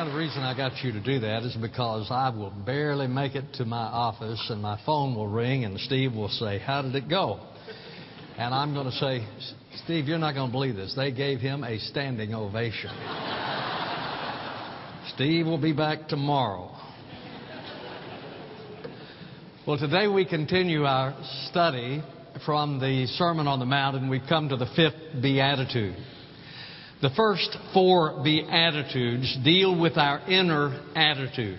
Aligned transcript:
Now, 0.00 0.08
the 0.08 0.16
reason 0.16 0.40
I 0.40 0.56
got 0.56 0.82
you 0.82 0.92
to 0.92 1.00
do 1.00 1.18
that 1.20 1.42
is 1.42 1.54
because 1.56 2.06
I 2.10 2.30
will 2.30 2.48
barely 2.48 3.06
make 3.06 3.34
it 3.34 3.52
to 3.56 3.66
my 3.66 3.82
office 3.82 4.42
and 4.48 4.62
my 4.62 4.80
phone 4.86 5.14
will 5.14 5.28
ring 5.28 5.66
and 5.66 5.78
Steve 5.78 6.14
will 6.14 6.30
say, 6.30 6.58
How 6.58 6.80
did 6.80 6.94
it 6.94 7.06
go? 7.06 7.38
And 8.38 8.54
I'm 8.54 8.72
going 8.72 8.86
to 8.86 8.96
say, 8.96 9.28
Steve, 9.84 10.06
you're 10.06 10.16
not 10.16 10.32
going 10.32 10.48
to 10.48 10.52
believe 10.52 10.74
this. 10.74 10.94
They 10.96 11.12
gave 11.12 11.40
him 11.40 11.64
a 11.64 11.78
standing 11.80 12.34
ovation. 12.34 12.88
Steve 15.14 15.44
will 15.44 15.60
be 15.60 15.74
back 15.74 16.08
tomorrow. 16.08 16.74
Well, 19.66 19.76
today 19.76 20.06
we 20.06 20.24
continue 20.24 20.84
our 20.84 21.14
study 21.50 22.02
from 22.46 22.80
the 22.80 23.04
Sermon 23.18 23.46
on 23.46 23.58
the 23.58 23.66
Mount, 23.66 23.96
and 23.96 24.08
we've 24.08 24.26
come 24.26 24.48
to 24.48 24.56
the 24.56 24.70
fifth 24.74 25.20
beatitude. 25.20 25.94
The 27.02 27.10
first 27.16 27.56
four 27.72 28.20
Beatitudes 28.22 29.38
deal 29.42 29.78
with 29.78 29.96
our 29.96 30.20
inner 30.28 30.86
attitude. 30.94 31.58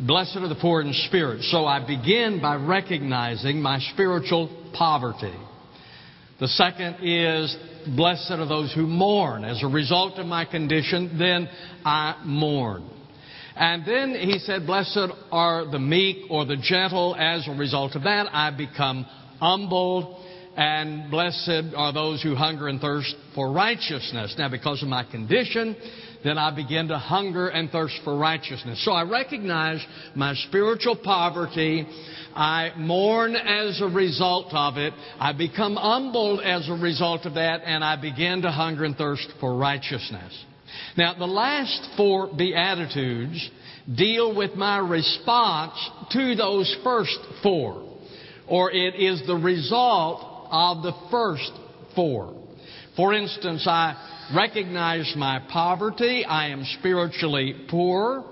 Blessed 0.00 0.36
are 0.38 0.48
the 0.48 0.56
poor 0.60 0.80
in 0.80 0.92
spirit. 0.92 1.42
So 1.42 1.66
I 1.66 1.86
begin 1.86 2.40
by 2.42 2.56
recognizing 2.56 3.62
my 3.62 3.78
spiritual 3.92 4.50
poverty. 4.76 5.34
The 6.40 6.48
second 6.48 6.96
is, 7.00 7.56
blessed 7.94 8.32
are 8.32 8.48
those 8.48 8.74
who 8.74 8.88
mourn. 8.88 9.44
As 9.44 9.62
a 9.62 9.68
result 9.68 10.18
of 10.18 10.26
my 10.26 10.44
condition, 10.44 11.16
then 11.16 11.48
I 11.84 12.20
mourn. 12.24 12.90
And 13.54 13.86
then 13.86 14.16
he 14.16 14.40
said, 14.40 14.66
blessed 14.66 15.12
are 15.30 15.70
the 15.70 15.78
meek 15.78 16.24
or 16.28 16.44
the 16.44 16.56
gentle. 16.56 17.14
As 17.16 17.46
a 17.46 17.52
result 17.52 17.94
of 17.94 18.02
that, 18.02 18.26
I 18.32 18.50
become 18.50 19.04
humbled 19.38 20.24
and 20.56 21.10
blessed 21.10 21.74
are 21.76 21.92
those 21.92 22.22
who 22.22 22.34
hunger 22.34 22.68
and 22.68 22.80
thirst 22.80 23.14
for 23.34 23.52
righteousness. 23.52 24.34
Now, 24.38 24.48
because 24.48 24.82
of 24.82 24.88
my 24.88 25.04
condition, 25.04 25.76
then 26.22 26.38
I 26.38 26.54
begin 26.54 26.88
to 26.88 26.98
hunger 26.98 27.48
and 27.48 27.70
thirst 27.70 27.94
for 28.02 28.16
righteousness. 28.16 28.82
So 28.84 28.92
I 28.92 29.02
recognize 29.02 29.84
my 30.14 30.34
spiritual 30.48 30.96
poverty. 30.96 31.86
I 32.34 32.72
mourn 32.76 33.36
as 33.36 33.80
a 33.80 33.86
result 33.86 34.52
of 34.52 34.78
it. 34.78 34.94
I 35.18 35.32
become 35.32 35.76
humbled 35.76 36.40
as 36.40 36.68
a 36.68 36.74
result 36.74 37.26
of 37.26 37.34
that, 37.34 37.62
and 37.64 37.84
I 37.84 38.00
begin 38.00 38.42
to 38.42 38.50
hunger 38.50 38.84
and 38.84 38.96
thirst 38.96 39.28
for 39.40 39.56
righteousness. 39.56 40.44
Now, 40.96 41.14
the 41.14 41.26
last 41.26 41.90
four 41.96 42.30
Beatitudes 42.36 43.50
deal 43.94 44.34
with 44.34 44.54
my 44.54 44.78
response 44.78 45.74
to 46.12 46.34
those 46.34 46.74
first 46.82 47.18
four, 47.42 47.98
or 48.48 48.70
it 48.70 48.94
is 48.94 49.22
the 49.26 49.34
result 49.34 50.33
of 50.54 50.84
the 50.84 50.92
first 51.10 51.50
four. 51.96 52.32
For 52.96 53.12
instance, 53.12 53.66
I 53.66 54.30
recognize 54.36 55.12
my 55.16 55.40
poverty. 55.50 56.24
I 56.24 56.50
am 56.50 56.64
spiritually 56.78 57.66
poor. 57.68 58.24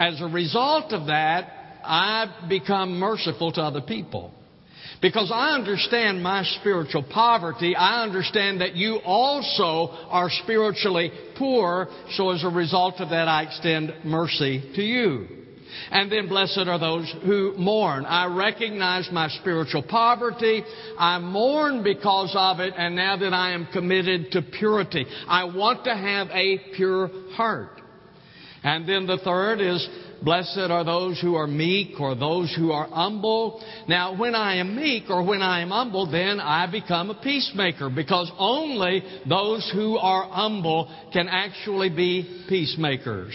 As 0.00 0.20
a 0.20 0.26
result 0.26 0.92
of 0.92 1.06
that, 1.06 1.80
I 1.84 2.46
become 2.48 2.98
merciful 2.98 3.52
to 3.52 3.60
other 3.60 3.82
people. 3.82 4.32
Because 5.00 5.30
I 5.32 5.50
understand 5.50 6.22
my 6.22 6.42
spiritual 6.60 7.04
poverty, 7.04 7.76
I 7.76 8.02
understand 8.02 8.60
that 8.60 8.74
you 8.74 8.96
also 9.04 9.94
are 10.08 10.30
spiritually 10.42 11.12
poor, 11.36 11.88
so 12.16 12.30
as 12.30 12.42
a 12.42 12.48
result 12.48 12.96
of 12.98 13.10
that, 13.10 13.28
I 13.28 13.44
extend 13.44 13.92
mercy 14.04 14.72
to 14.74 14.82
you. 14.82 15.43
And 15.90 16.10
then 16.10 16.28
blessed 16.28 16.66
are 16.66 16.78
those 16.78 17.12
who 17.24 17.54
mourn. 17.56 18.04
I 18.04 18.26
recognize 18.26 19.08
my 19.12 19.28
spiritual 19.28 19.82
poverty. 19.82 20.62
I 20.98 21.18
mourn 21.18 21.82
because 21.82 22.34
of 22.36 22.60
it, 22.60 22.74
and 22.76 22.96
now 22.96 23.16
that 23.16 23.32
I 23.32 23.52
am 23.52 23.66
committed 23.72 24.32
to 24.32 24.42
purity, 24.42 25.06
I 25.28 25.44
want 25.44 25.84
to 25.84 25.94
have 25.94 26.28
a 26.30 26.58
pure 26.74 27.10
heart. 27.32 27.80
And 28.62 28.88
then 28.88 29.06
the 29.06 29.18
third 29.18 29.60
is 29.60 29.86
Blessed 30.24 30.70
are 30.70 30.84
those 30.84 31.20
who 31.20 31.34
are 31.34 31.46
meek 31.46 32.00
or 32.00 32.14
those 32.14 32.54
who 32.56 32.72
are 32.72 32.88
humble. 32.88 33.62
Now, 33.86 34.16
when 34.16 34.34
I 34.34 34.56
am 34.56 34.74
meek 34.74 35.10
or 35.10 35.22
when 35.22 35.42
I 35.42 35.60
am 35.60 35.68
humble, 35.68 36.10
then 36.10 36.40
I 36.40 36.70
become 36.70 37.10
a 37.10 37.20
peacemaker 37.20 37.90
because 37.90 38.32
only 38.38 39.02
those 39.28 39.70
who 39.74 39.98
are 39.98 40.24
humble 40.24 40.90
can 41.12 41.28
actually 41.28 41.90
be 41.90 42.46
peacemakers. 42.48 43.34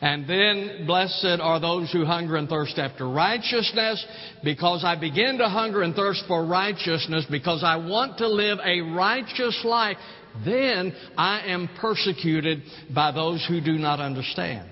And 0.00 0.28
then 0.28 0.84
blessed 0.86 1.40
are 1.40 1.58
those 1.58 1.90
who 1.90 2.04
hunger 2.04 2.36
and 2.36 2.48
thirst 2.48 2.78
after 2.78 3.08
righteousness, 3.08 4.04
because 4.44 4.84
I 4.84 4.94
begin 5.00 5.38
to 5.38 5.48
hunger 5.48 5.82
and 5.82 5.94
thirst 5.94 6.24
for 6.28 6.44
righteousness, 6.44 7.26
because 7.30 7.64
I 7.64 7.76
want 7.76 8.18
to 8.18 8.28
live 8.28 8.58
a 8.62 8.80
righteous 8.82 9.58
life, 9.64 9.96
then 10.44 10.94
I 11.16 11.46
am 11.46 11.70
persecuted 11.80 12.62
by 12.94 13.12
those 13.12 13.44
who 13.48 13.62
do 13.62 13.78
not 13.78 14.00
understand. 14.00 14.68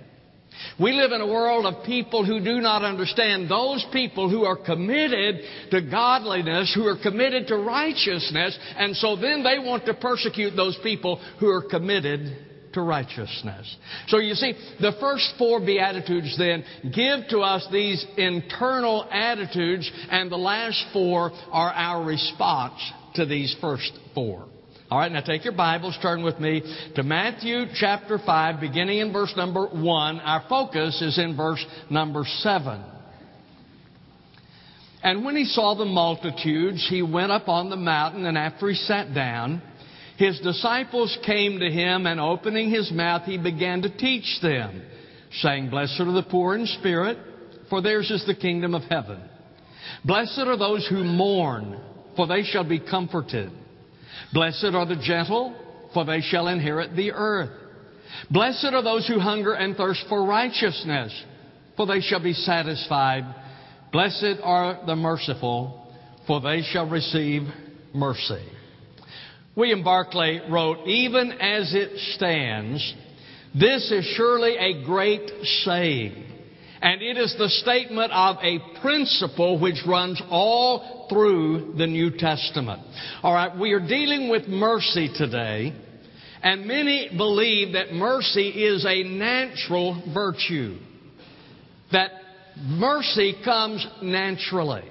We 0.79 0.93
live 0.93 1.13
in 1.13 1.21
a 1.21 1.27
world 1.27 1.67
of 1.67 1.85
people 1.85 2.25
who 2.25 2.39
do 2.39 2.61
not 2.61 2.85
understand. 2.85 3.51
Those 3.51 3.85
people 3.93 4.31
who 4.31 4.45
are 4.45 4.57
committed 4.57 5.41
to 5.71 5.81
godliness, 5.83 6.73
who 6.75 6.87
are 6.87 7.01
committed 7.01 7.49
to 7.49 7.57
righteousness, 7.57 8.59
and 8.77 8.95
so 8.97 9.17
then 9.17 9.43
they 9.43 9.59
want 9.59 9.87
to 9.87 9.95
persecute 9.95 10.55
those 10.55 10.79
people 10.83 11.21
who 11.41 11.49
are 11.49 11.63
committed 11.63 12.37
to 12.75 12.83
righteousness. 12.83 13.77
So 14.09 14.19
you 14.19 14.35
see, 14.35 14.55
the 14.81 14.93
first 15.01 15.35
four 15.39 15.61
Beatitudes 15.61 16.37
then 16.39 16.65
give 16.83 17.29
to 17.31 17.41
us 17.41 17.67
these 17.73 18.05
internal 18.17 19.09
attitudes, 19.11 19.91
and 20.11 20.31
the 20.31 20.37
last 20.37 20.85
four 20.93 21.31
are 21.51 21.73
our 21.73 22.05
response 22.05 22.81
to 23.15 23.27
these 23.27 23.57
first 23.61 23.93
four. 24.15 24.47
All 24.91 24.99
right, 24.99 25.11
now 25.11 25.23
take 25.23 25.45
your 25.45 25.57
Bibles, 25.57 25.99
turn 26.03 26.23
with 26.23 26.39
me 26.39 26.63
to 26.95 27.03
Matthew 27.03 27.65
chapter 27.75 28.19
5, 28.19 28.61
beginning 28.61 28.99
in 28.99 29.13
verse 29.13 29.33
number 29.37 29.67
1. 29.67 30.21
Our 30.21 30.45
focus 30.49 31.01
is 31.01 31.19
in 31.19 31.37
verse 31.37 31.65
number 31.91 32.23
7. 32.25 32.85
And 35.03 35.25
when 35.25 35.37
he 35.37 35.45
saw 35.45 35.75
the 35.75 35.85
multitudes, 35.85 36.87
he 36.89 37.03
went 37.03 37.33
up 37.33 37.49
on 37.49 37.71
the 37.71 37.77
mountain, 37.77 38.25
and 38.25 38.39
after 38.39 38.69
he 38.69 38.75
sat 38.75 39.15
down, 39.15 39.63
his 40.17 40.39
disciples 40.41 41.17
came 41.27 41.59
to 41.59 41.71
him, 41.71 42.07
and 42.07 42.21
opening 42.21 42.71
his 42.71 42.91
mouth, 42.93 43.23
he 43.25 43.37
began 43.37 43.83
to 43.83 43.97
teach 43.97 44.39
them, 44.43 44.83
saying, 45.41 45.71
Blessed 45.71 46.01
are 46.01 46.13
the 46.13 46.23
poor 46.23 46.55
in 46.55 46.67
spirit, 46.67 47.19
for 47.69 47.83
theirs 47.83 48.11
is 48.11 48.25
the 48.27 48.35
kingdom 48.35 48.75
of 48.75 48.83
heaven. 48.83 49.21
Blessed 50.05 50.41
are 50.41 50.57
those 50.57 50.87
who 50.89 51.03
mourn, 51.03 51.81
for 52.17 52.27
they 52.29 52.45
shall 52.45 52.65
be 52.69 52.79
comforted. 52.79 53.51
Blessed 54.33 54.73
are 54.73 54.87
the 54.87 55.03
gentle, 55.03 55.55
for 55.93 56.05
they 56.05 56.21
shall 56.21 56.47
inherit 56.47 56.95
the 56.95 57.11
earth. 57.13 57.51
Blessed 58.31 58.73
are 58.73 58.83
those 58.83 59.09
who 59.09 59.19
hunger 59.19 59.55
and 59.55 59.77
thirst 59.77 60.05
for 60.09 60.25
righteousness, 60.25 61.13
for 61.77 61.87
they 61.87 62.01
shall 62.01 62.23
be 62.23 62.33
satisfied. 62.33 63.25
Blessed 63.93 64.41
are 64.45 64.87
the 64.87 64.95
merciful, 64.95 65.89
for 66.27 66.41
they 66.41 66.63
shall 66.63 66.89
receive 66.89 67.43
mercy. 67.93 68.45
William 69.57 69.85
Barclay 69.85 70.41
wrote, 70.51 70.87
Even 70.87 71.33
as 71.33 71.75
it 71.75 71.99
stands, 72.15 72.95
this 73.55 73.91
is 73.91 74.05
surely 74.17 74.57
a 74.57 74.85
great 74.85 75.31
saying. 75.65 76.25
And 76.83 77.01
it 77.01 77.17
is 77.17 77.35
the 77.39 77.49
statement 77.49 78.13
of 78.13 78.37
a 78.43 78.59
principle 78.83 79.59
which 79.59 79.81
runs 79.87 80.21
all 80.29 81.07
through 81.09 81.75
the 81.79 81.87
New 81.87 82.11
Testament. 82.11 82.83
All 83.23 83.33
right, 83.33 83.57
we 83.59 83.73
are 83.73 83.87
dealing 83.87 84.29
with 84.29 84.49
mercy 84.49 85.09
today. 85.17 85.73
And 86.43 86.67
many 86.67 87.09
believe 87.17 87.73
that 87.73 87.95
mercy 87.95 88.49
is 88.51 88.85
a 88.85 89.03
natural 89.03 90.03
virtue. 90.13 90.77
That 91.91 92.11
mercy 92.59 93.37
comes 93.43 93.87
naturally. 94.03 94.85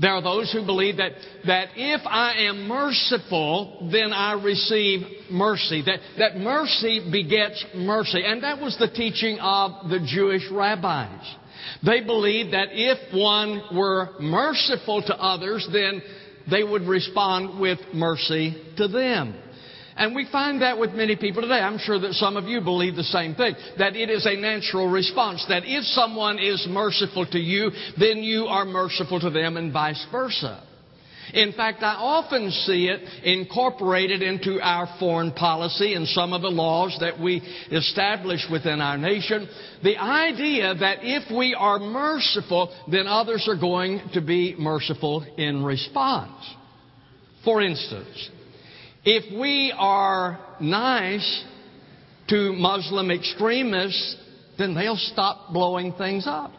There 0.00 0.12
are 0.12 0.22
those 0.22 0.50
who 0.50 0.64
believe 0.64 0.96
that, 0.96 1.12
that 1.46 1.68
if 1.76 2.00
I 2.06 2.46
am 2.46 2.66
merciful, 2.66 3.90
then 3.92 4.12
I 4.12 4.32
receive 4.32 5.00
mercy. 5.30 5.82
That, 5.84 5.98
that 6.18 6.36
mercy 6.38 7.10
begets 7.10 7.62
mercy. 7.74 8.22
And 8.24 8.42
that 8.42 8.60
was 8.60 8.78
the 8.78 8.88
teaching 8.88 9.38
of 9.40 9.90
the 9.90 10.00
Jewish 10.00 10.44
rabbis. 10.50 11.36
They 11.84 12.00
believed 12.00 12.54
that 12.54 12.68
if 12.70 13.12
one 13.14 13.62
were 13.76 14.14
merciful 14.20 15.02
to 15.02 15.14
others, 15.14 15.68
then 15.70 16.00
they 16.50 16.62
would 16.62 16.82
respond 16.82 17.60
with 17.60 17.78
mercy 17.92 18.56
to 18.78 18.88
them. 18.88 19.34
And 19.96 20.14
we 20.14 20.26
find 20.30 20.62
that 20.62 20.78
with 20.78 20.92
many 20.92 21.16
people 21.16 21.42
today. 21.42 21.60
I'm 21.60 21.78
sure 21.78 21.98
that 21.98 22.14
some 22.14 22.36
of 22.36 22.44
you 22.44 22.60
believe 22.60 22.96
the 22.96 23.02
same 23.04 23.34
thing. 23.34 23.54
That 23.78 23.96
it 23.96 24.10
is 24.10 24.26
a 24.26 24.36
natural 24.36 24.88
response. 24.90 25.44
That 25.48 25.62
if 25.64 25.84
someone 25.84 26.38
is 26.38 26.66
merciful 26.68 27.26
to 27.26 27.38
you, 27.38 27.70
then 27.98 28.18
you 28.18 28.46
are 28.46 28.64
merciful 28.64 29.20
to 29.20 29.30
them 29.30 29.56
and 29.56 29.72
vice 29.72 30.04
versa. 30.10 30.64
In 31.32 31.52
fact, 31.52 31.82
I 31.82 31.94
often 31.94 32.50
see 32.50 32.88
it 32.88 33.00
incorporated 33.24 34.22
into 34.22 34.60
our 34.60 34.88
foreign 34.98 35.32
policy 35.32 35.94
and 35.94 36.06
some 36.08 36.32
of 36.32 36.42
the 36.42 36.48
laws 36.48 36.96
that 37.00 37.20
we 37.20 37.42
establish 37.70 38.40
within 38.50 38.80
our 38.80 38.98
nation. 38.98 39.48
The 39.82 39.96
idea 39.96 40.74
that 40.74 40.98
if 41.02 41.30
we 41.30 41.54
are 41.54 41.78
merciful, 41.78 42.74
then 42.90 43.06
others 43.06 43.46
are 43.48 43.58
going 43.58 44.00
to 44.14 44.20
be 44.20 44.56
merciful 44.58 45.24
in 45.36 45.62
response. 45.62 46.54
For 47.44 47.62
instance, 47.62 48.30
if 49.04 49.38
we 49.38 49.72
are 49.76 50.38
nice 50.60 51.44
to 52.28 52.52
Muslim 52.52 53.10
extremists, 53.10 54.16
then 54.58 54.74
they'll 54.74 54.96
stop 54.96 55.52
blowing 55.52 55.92
things 55.94 56.26
up. 56.26 56.52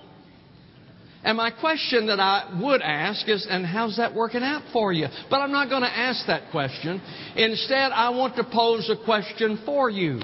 And 1.23 1.37
my 1.37 1.51
question 1.51 2.07
that 2.07 2.19
I 2.19 2.59
would 2.61 2.81
ask 2.81 3.29
is, 3.29 3.45
and 3.47 3.63
how's 3.63 3.97
that 3.97 4.15
working 4.15 4.41
out 4.41 4.63
for 4.73 4.91
you? 4.91 5.05
But 5.29 5.37
I'm 5.37 5.51
not 5.51 5.69
going 5.69 5.83
to 5.83 5.97
ask 5.97 6.25
that 6.25 6.49
question. 6.49 6.99
Instead, 7.35 7.91
I 7.91 8.09
want 8.09 8.35
to 8.37 8.43
pose 8.43 8.89
a 8.89 9.05
question 9.05 9.61
for 9.63 9.89
you. 9.89 10.19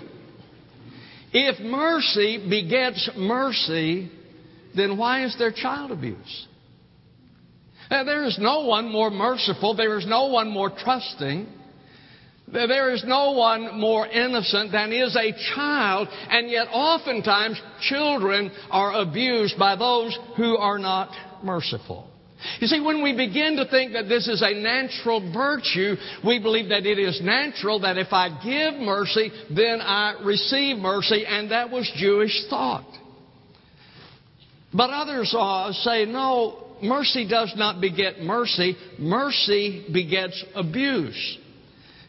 If 1.31 1.59
mercy 1.59 2.49
begets 2.49 3.11
mercy, 3.15 4.11
then 4.75 4.97
why 4.97 5.23
is 5.25 5.35
there 5.37 5.51
child 5.51 5.91
abuse? 5.91 6.47
There 7.89 8.25
is 8.25 8.37
no 8.39 8.65
one 8.65 8.91
more 8.91 9.11
merciful. 9.11 9.75
There 9.75 9.97
is 9.99 10.07
no 10.07 10.27
one 10.27 10.49
more 10.49 10.71
trusting. 10.71 11.47
There 12.51 12.93
is 12.93 13.03
no 13.05 13.31
one 13.31 13.77
more 13.77 14.07
innocent 14.07 14.71
than 14.71 14.93
is 14.93 15.15
a 15.17 15.33
child, 15.53 16.07
and 16.29 16.49
yet 16.49 16.67
oftentimes 16.71 17.61
children 17.81 18.51
are 18.71 19.01
abused 19.01 19.59
by 19.59 19.75
those 19.75 20.17
who 20.37 20.55
are 20.55 20.79
not 20.79 21.11
merciful. 21.43 22.07
You 22.59 22.67
see, 22.67 22.79
when 22.79 23.03
we 23.03 23.15
begin 23.15 23.57
to 23.57 23.65
think 23.69 23.93
that 23.93 24.07
this 24.07 24.27
is 24.29 24.41
a 24.41 24.53
natural 24.53 25.33
virtue, 25.33 25.95
we 26.25 26.39
believe 26.39 26.69
that 26.69 26.85
it 26.85 26.99
is 26.99 27.19
natural 27.21 27.81
that 27.81 27.97
if 27.97 28.13
I 28.13 28.29
give 28.29 28.79
mercy, 28.79 29.31
then 29.53 29.81
I 29.81 30.15
receive 30.23 30.77
mercy, 30.77 31.25
and 31.25 31.51
that 31.51 31.69
was 31.69 31.91
Jewish 31.97 32.45
thought. 32.49 32.87
But 34.73 34.91
others 34.91 35.35
uh, 35.37 35.73
say, 35.73 36.05
no, 36.05 36.63
mercy 36.81 37.27
does 37.27 37.53
not 37.57 37.81
beget 37.81 38.21
mercy, 38.21 38.77
mercy 38.99 39.87
begets 39.91 40.41
abuse. 40.55 41.39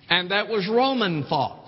And 0.08 0.30
that 0.30 0.48
was 0.48 0.68
Roman 0.68 1.24
thought. 1.24 1.66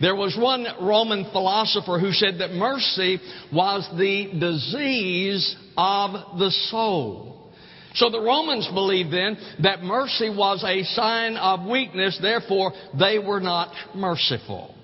There 0.00 0.16
was 0.16 0.36
one 0.36 0.66
Roman 0.82 1.24
philosopher 1.30 1.98
who 1.98 2.12
said 2.12 2.38
that 2.38 2.50
mercy 2.50 3.20
was 3.52 3.88
the 3.96 4.32
disease 4.38 5.56
of 5.76 6.38
the 6.38 6.50
soul. 6.70 7.50
So 7.94 8.10
the 8.10 8.20
Romans 8.20 8.68
believed 8.74 9.12
then 9.12 9.38
that 9.62 9.82
mercy 9.82 10.28
was 10.28 10.64
a 10.64 10.82
sign 10.94 11.36
of 11.36 11.68
weakness, 11.68 12.18
therefore 12.20 12.72
they 12.98 13.20
were 13.20 13.40
not 13.40 13.72
merciful. 13.94 14.74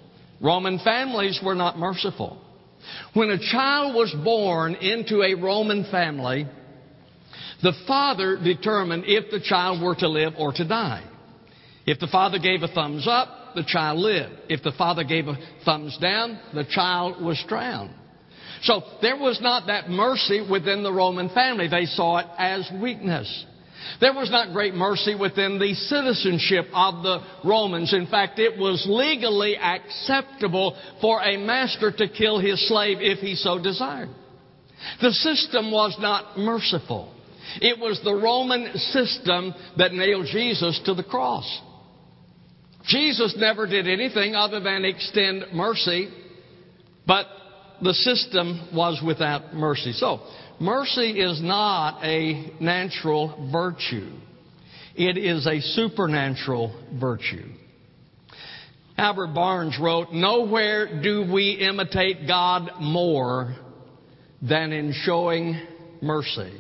Roman 0.41 0.79
families 0.79 1.41
were 1.45 1.57
not 1.57 1.77
merciful. 1.77 2.41
When 3.13 3.31
a 3.31 3.39
child 3.39 3.95
was 3.95 4.15
born 4.25 4.77
into 4.77 5.23
a 5.23 5.35
Roman 5.35 5.85
family, 5.91 6.47
the 7.63 7.73
father 7.87 8.39
determined 8.43 9.05
if 9.07 9.31
the 9.31 9.41
child 9.41 9.83
were 9.83 9.97
to 9.97 10.09
live 10.09 10.35
or 10.39 10.53
to 10.53 10.67
die. 10.67 11.05
If 11.91 11.99
the 11.99 12.07
father 12.07 12.39
gave 12.39 12.63
a 12.63 12.69
thumbs 12.69 13.09
up, 13.09 13.57
the 13.57 13.65
child 13.65 13.99
lived. 13.99 14.35
If 14.49 14.63
the 14.63 14.71
father 14.71 15.03
gave 15.03 15.27
a 15.27 15.37
thumbs 15.65 15.99
down, 16.01 16.39
the 16.55 16.63
child 16.63 17.21
was 17.21 17.43
drowned. 17.49 17.91
So 18.63 18.83
there 19.03 19.17
was 19.17 19.41
not 19.41 19.67
that 19.67 19.91
mercy 19.91 20.47
within 20.49 20.85
the 20.85 20.93
Roman 20.93 21.31
family. 21.31 21.67
They 21.67 21.87
saw 21.87 22.19
it 22.19 22.27
as 22.39 22.71
weakness. 22.81 23.45
There 24.01 24.15
was 24.15 24.31
not 24.31 24.53
great 24.53 24.73
mercy 24.73 25.17
within 25.17 25.59
the 25.59 25.75
citizenship 25.75 26.67
of 26.73 27.03
the 27.03 27.23
Romans. 27.45 27.93
In 27.93 28.07
fact, 28.07 28.39
it 28.39 28.57
was 28.57 28.87
legally 28.89 29.57
acceptable 29.57 30.79
for 31.01 31.21
a 31.21 31.39
master 31.39 31.91
to 31.91 32.09
kill 32.09 32.39
his 32.39 32.69
slave 32.69 32.99
if 33.01 33.19
he 33.19 33.35
so 33.35 33.61
desired. 33.61 34.11
The 35.03 35.11
system 35.11 35.73
was 35.73 35.97
not 35.99 36.39
merciful. 36.39 37.13
It 37.61 37.81
was 37.81 38.01
the 38.05 38.15
Roman 38.15 38.77
system 38.77 39.53
that 39.77 39.93
nailed 39.93 40.27
Jesus 40.27 40.81
to 40.85 40.95
the 40.95 41.03
cross. 41.03 41.63
Jesus 42.87 43.35
never 43.37 43.67
did 43.67 43.87
anything 43.87 44.35
other 44.35 44.61
than 44.61 44.85
extend 44.85 45.45
mercy, 45.53 46.09
but 47.07 47.27
the 47.83 47.95
system 47.95 48.71
was 48.75 49.01
without 49.05 49.55
mercy. 49.55 49.93
So, 49.93 50.21
mercy 50.61 51.21
is 51.21 51.41
not 51.43 52.03
a 52.05 52.53
natural 52.61 53.51
virtue. 53.53 54.13
It 54.95 55.17
is 55.17 55.47
a 55.47 55.61
supernatural 55.61 56.75
virtue. 56.99 57.49
Albert 58.99 59.35
Barnes 59.35 59.79
wrote, 59.81 60.13
Nowhere 60.13 61.01
do 61.03 61.31
we 61.33 61.53
imitate 61.53 62.27
God 62.27 62.71
more 62.81 63.57
than 64.43 64.73
in 64.73 64.93
showing 65.05 65.59
mercy. 66.03 66.53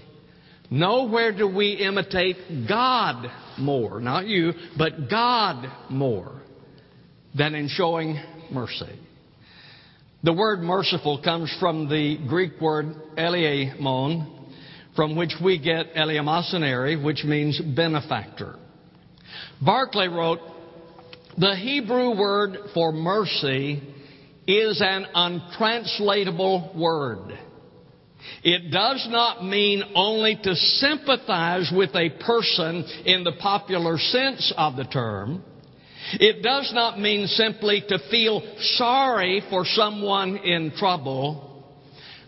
Nowhere 0.70 1.36
do 1.36 1.48
we 1.48 1.72
imitate 1.72 2.36
God 2.68 3.28
more, 3.58 4.00
not 4.00 4.26
you, 4.26 4.52
but 4.78 5.10
God 5.10 5.66
more 5.90 6.40
than 7.36 7.54
in 7.54 7.68
showing 7.68 8.20
mercy. 8.52 8.98
The 10.22 10.32
word 10.32 10.60
merciful 10.60 11.20
comes 11.22 11.54
from 11.58 11.88
the 11.88 12.18
Greek 12.28 12.60
word 12.60 12.94
eleemon, 13.16 14.48
from 14.94 15.16
which 15.16 15.32
we 15.42 15.58
get 15.58 15.94
eleemosynary, 15.94 17.02
which 17.02 17.24
means 17.24 17.60
benefactor. 17.60 18.56
Barclay 19.64 20.08
wrote, 20.08 20.40
the 21.38 21.56
Hebrew 21.56 22.18
word 22.18 22.56
for 22.74 22.92
mercy 22.92 23.82
is 24.46 24.82
an 24.84 25.06
untranslatable 25.14 26.72
word. 26.76 27.38
It 28.42 28.70
does 28.70 29.06
not 29.10 29.44
mean 29.44 29.82
only 29.94 30.36
to 30.42 30.54
sympathize 30.54 31.70
with 31.74 31.94
a 31.94 32.10
person 32.24 32.84
in 33.04 33.24
the 33.24 33.32
popular 33.32 33.98
sense 33.98 34.52
of 34.56 34.76
the 34.76 34.84
term. 34.84 35.42
It 36.14 36.42
does 36.42 36.72
not 36.74 36.98
mean 36.98 37.26
simply 37.26 37.82
to 37.88 37.98
feel 38.10 38.42
sorry 38.76 39.42
for 39.50 39.64
someone 39.64 40.38
in 40.38 40.72
trouble. 40.76 41.46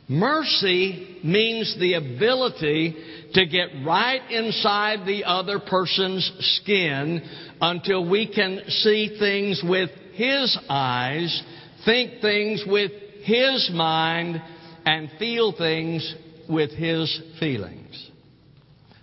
Mercy 0.09 1.19
means 1.25 1.77
the 1.79 1.95
ability 1.95 2.97
to 3.35 3.47
get 3.47 3.69
right 3.85 4.21
inside 4.31 5.07
the 5.07 5.25
other 5.25 5.59
person's 5.59 6.31
skin 6.61 7.23
until 7.61 8.09
we 8.09 8.33
can 8.33 8.61
see 8.69 9.17
things 9.19 9.63
with 9.65 9.91
His 10.13 10.59
eyes, 10.69 11.43
think 11.85 12.21
things 12.21 12.63
with 12.67 12.93
His 13.23 13.71
mind, 13.73 14.43
and 14.85 15.11
feel 15.19 15.53
things 15.53 16.15
with 16.49 16.71
his 16.71 17.21
feelings. 17.39 18.11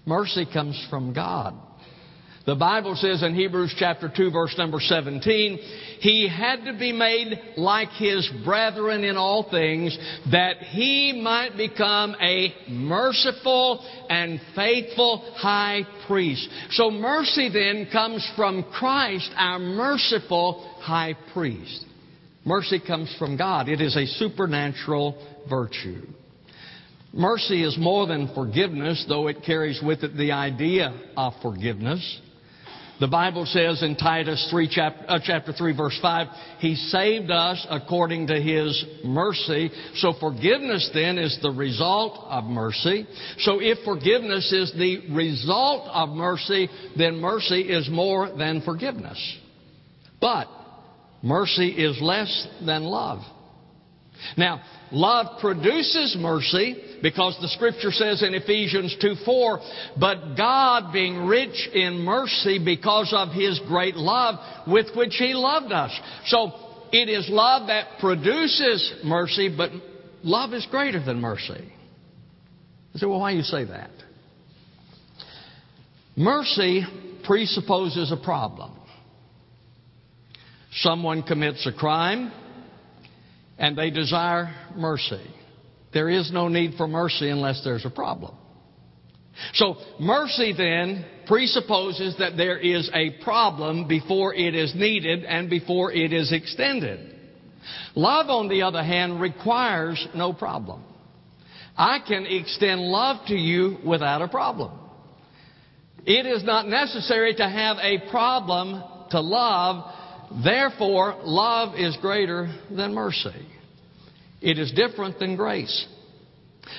Mercy 0.05 0.45
comes 0.51 0.85
from 0.89 1.13
God. 1.13 1.53
The 2.45 2.55
Bible 2.55 2.95
says 2.95 3.21
in 3.21 3.35
Hebrews 3.35 3.75
chapter 3.77 4.11
2 4.15 4.31
verse 4.31 4.55
number 4.57 4.79
17, 4.79 5.59
he 5.99 6.27
had 6.27 6.65
to 6.65 6.73
be 6.79 6.91
made 6.91 7.39
like 7.57 7.89
his 7.89 8.27
brethren 8.43 9.03
in 9.03 9.17
all 9.17 9.51
things 9.51 9.95
that 10.31 10.57
he 10.57 11.21
might 11.21 11.55
become 11.57 12.15
a 12.19 12.51
merciful 12.67 13.85
and 14.09 14.41
faithful 14.55 15.31
high 15.35 15.81
priest. 16.07 16.49
So 16.71 16.89
mercy 16.89 17.49
then 17.53 17.87
comes 17.91 18.27
from 18.35 18.63
Christ, 18.63 19.29
our 19.37 19.59
merciful 19.59 20.75
high 20.81 21.15
priest. 21.33 21.85
Mercy 22.49 22.79
comes 22.79 23.15
from 23.19 23.37
God. 23.37 23.69
It 23.69 23.79
is 23.79 23.95
a 23.95 24.07
supernatural 24.07 25.23
virtue. 25.47 26.01
Mercy 27.13 27.63
is 27.63 27.77
more 27.77 28.07
than 28.07 28.33
forgiveness, 28.33 29.05
though 29.07 29.27
it 29.27 29.43
carries 29.45 29.79
with 29.83 30.03
it 30.03 30.17
the 30.17 30.31
idea 30.31 30.91
of 31.15 31.33
forgiveness. 31.43 32.19
The 32.99 33.07
Bible 33.07 33.45
says 33.45 33.83
in 33.83 33.95
Titus 33.95 34.47
3, 34.49 34.67
chapter, 34.67 35.05
uh, 35.07 35.19
chapter 35.23 35.53
3, 35.53 35.77
verse 35.77 35.99
5, 36.01 36.27
He 36.57 36.73
saved 36.73 37.29
us 37.29 37.67
according 37.69 38.25
to 38.27 38.41
His 38.41 38.83
mercy. 39.05 39.69
So 39.97 40.13
forgiveness 40.19 40.89
then 40.91 41.19
is 41.19 41.37
the 41.43 41.51
result 41.51 42.17
of 42.29 42.45
mercy. 42.45 43.05
So 43.41 43.59
if 43.61 43.77
forgiveness 43.85 44.51
is 44.51 44.73
the 44.73 45.13
result 45.13 45.87
of 45.93 46.09
mercy, 46.09 46.67
then 46.97 47.21
mercy 47.21 47.61
is 47.61 47.87
more 47.91 48.35
than 48.35 48.63
forgiveness. 48.63 49.37
But 50.19 50.47
mercy 51.21 51.69
is 51.69 51.99
less 52.01 52.47
than 52.65 52.83
love. 52.83 53.19
Now, 54.37 54.61
love 54.91 55.39
produces 55.39 56.15
mercy 56.19 56.75
because 57.01 57.37
the 57.41 57.47
scripture 57.49 57.91
says 57.91 58.21
in 58.21 58.33
Ephesians 58.33 58.95
2 59.01 59.15
4, 59.25 59.59
but 59.99 60.35
God 60.35 60.91
being 60.91 61.25
rich 61.25 61.69
in 61.73 61.99
mercy 61.99 62.59
because 62.63 63.13
of 63.15 63.29
his 63.29 63.59
great 63.67 63.95
love 63.95 64.35
with 64.67 64.87
which 64.95 65.15
he 65.15 65.33
loved 65.33 65.71
us. 65.71 65.97
So 66.27 66.51
it 66.91 67.09
is 67.09 67.29
love 67.29 67.67
that 67.67 67.99
produces 67.99 68.93
mercy, 69.03 69.53
but 69.55 69.71
love 70.23 70.53
is 70.53 70.67
greater 70.69 71.03
than 71.03 71.21
mercy. 71.21 71.73
I 72.95 72.97
say, 72.97 73.05
well, 73.05 73.19
why 73.19 73.31
do 73.31 73.37
you 73.37 73.43
say 73.43 73.65
that? 73.65 73.91
Mercy 76.15 76.83
presupposes 77.23 78.11
a 78.11 78.17
problem. 78.17 78.78
Someone 80.71 81.23
commits 81.23 81.65
a 81.65 81.73
crime 81.73 82.31
and 83.57 83.77
they 83.77 83.89
desire 83.89 84.53
mercy. 84.75 85.25
There 85.93 86.09
is 86.09 86.31
no 86.31 86.47
need 86.47 86.75
for 86.75 86.87
mercy 86.87 87.29
unless 87.29 87.63
there's 87.63 87.85
a 87.85 87.89
problem. 87.89 88.35
So 89.53 89.75
mercy 89.99 90.53
then 90.55 91.05
presupposes 91.27 92.15
that 92.19 92.37
there 92.37 92.57
is 92.57 92.89
a 92.93 93.23
problem 93.23 93.87
before 93.87 94.33
it 94.33 94.53
is 94.53 94.73
needed 94.75 95.23
and 95.23 95.49
before 95.49 95.91
it 95.91 96.13
is 96.13 96.31
extended. 96.31 97.15
Love, 97.95 98.29
on 98.29 98.49
the 98.49 98.61
other 98.63 98.83
hand, 98.83 99.21
requires 99.21 100.05
no 100.15 100.33
problem. 100.33 100.83
I 101.77 101.99
can 102.05 102.25
extend 102.25 102.81
love 102.81 103.25
to 103.27 103.35
you 103.35 103.77
without 103.85 104.21
a 104.21 104.27
problem. 104.27 104.77
It 106.05 106.25
is 106.25 106.43
not 106.43 106.67
necessary 106.67 107.33
to 107.35 107.47
have 107.47 107.77
a 107.77 108.09
problem 108.09 108.83
to 109.11 109.21
love. 109.21 109.93
Therefore, 110.43 111.15
love 111.23 111.75
is 111.75 111.97
greater 111.97 112.53
than 112.69 112.93
mercy. 112.93 113.47
It 114.41 114.57
is 114.59 114.71
different 114.71 115.19
than 115.19 115.35
grace. 115.35 115.87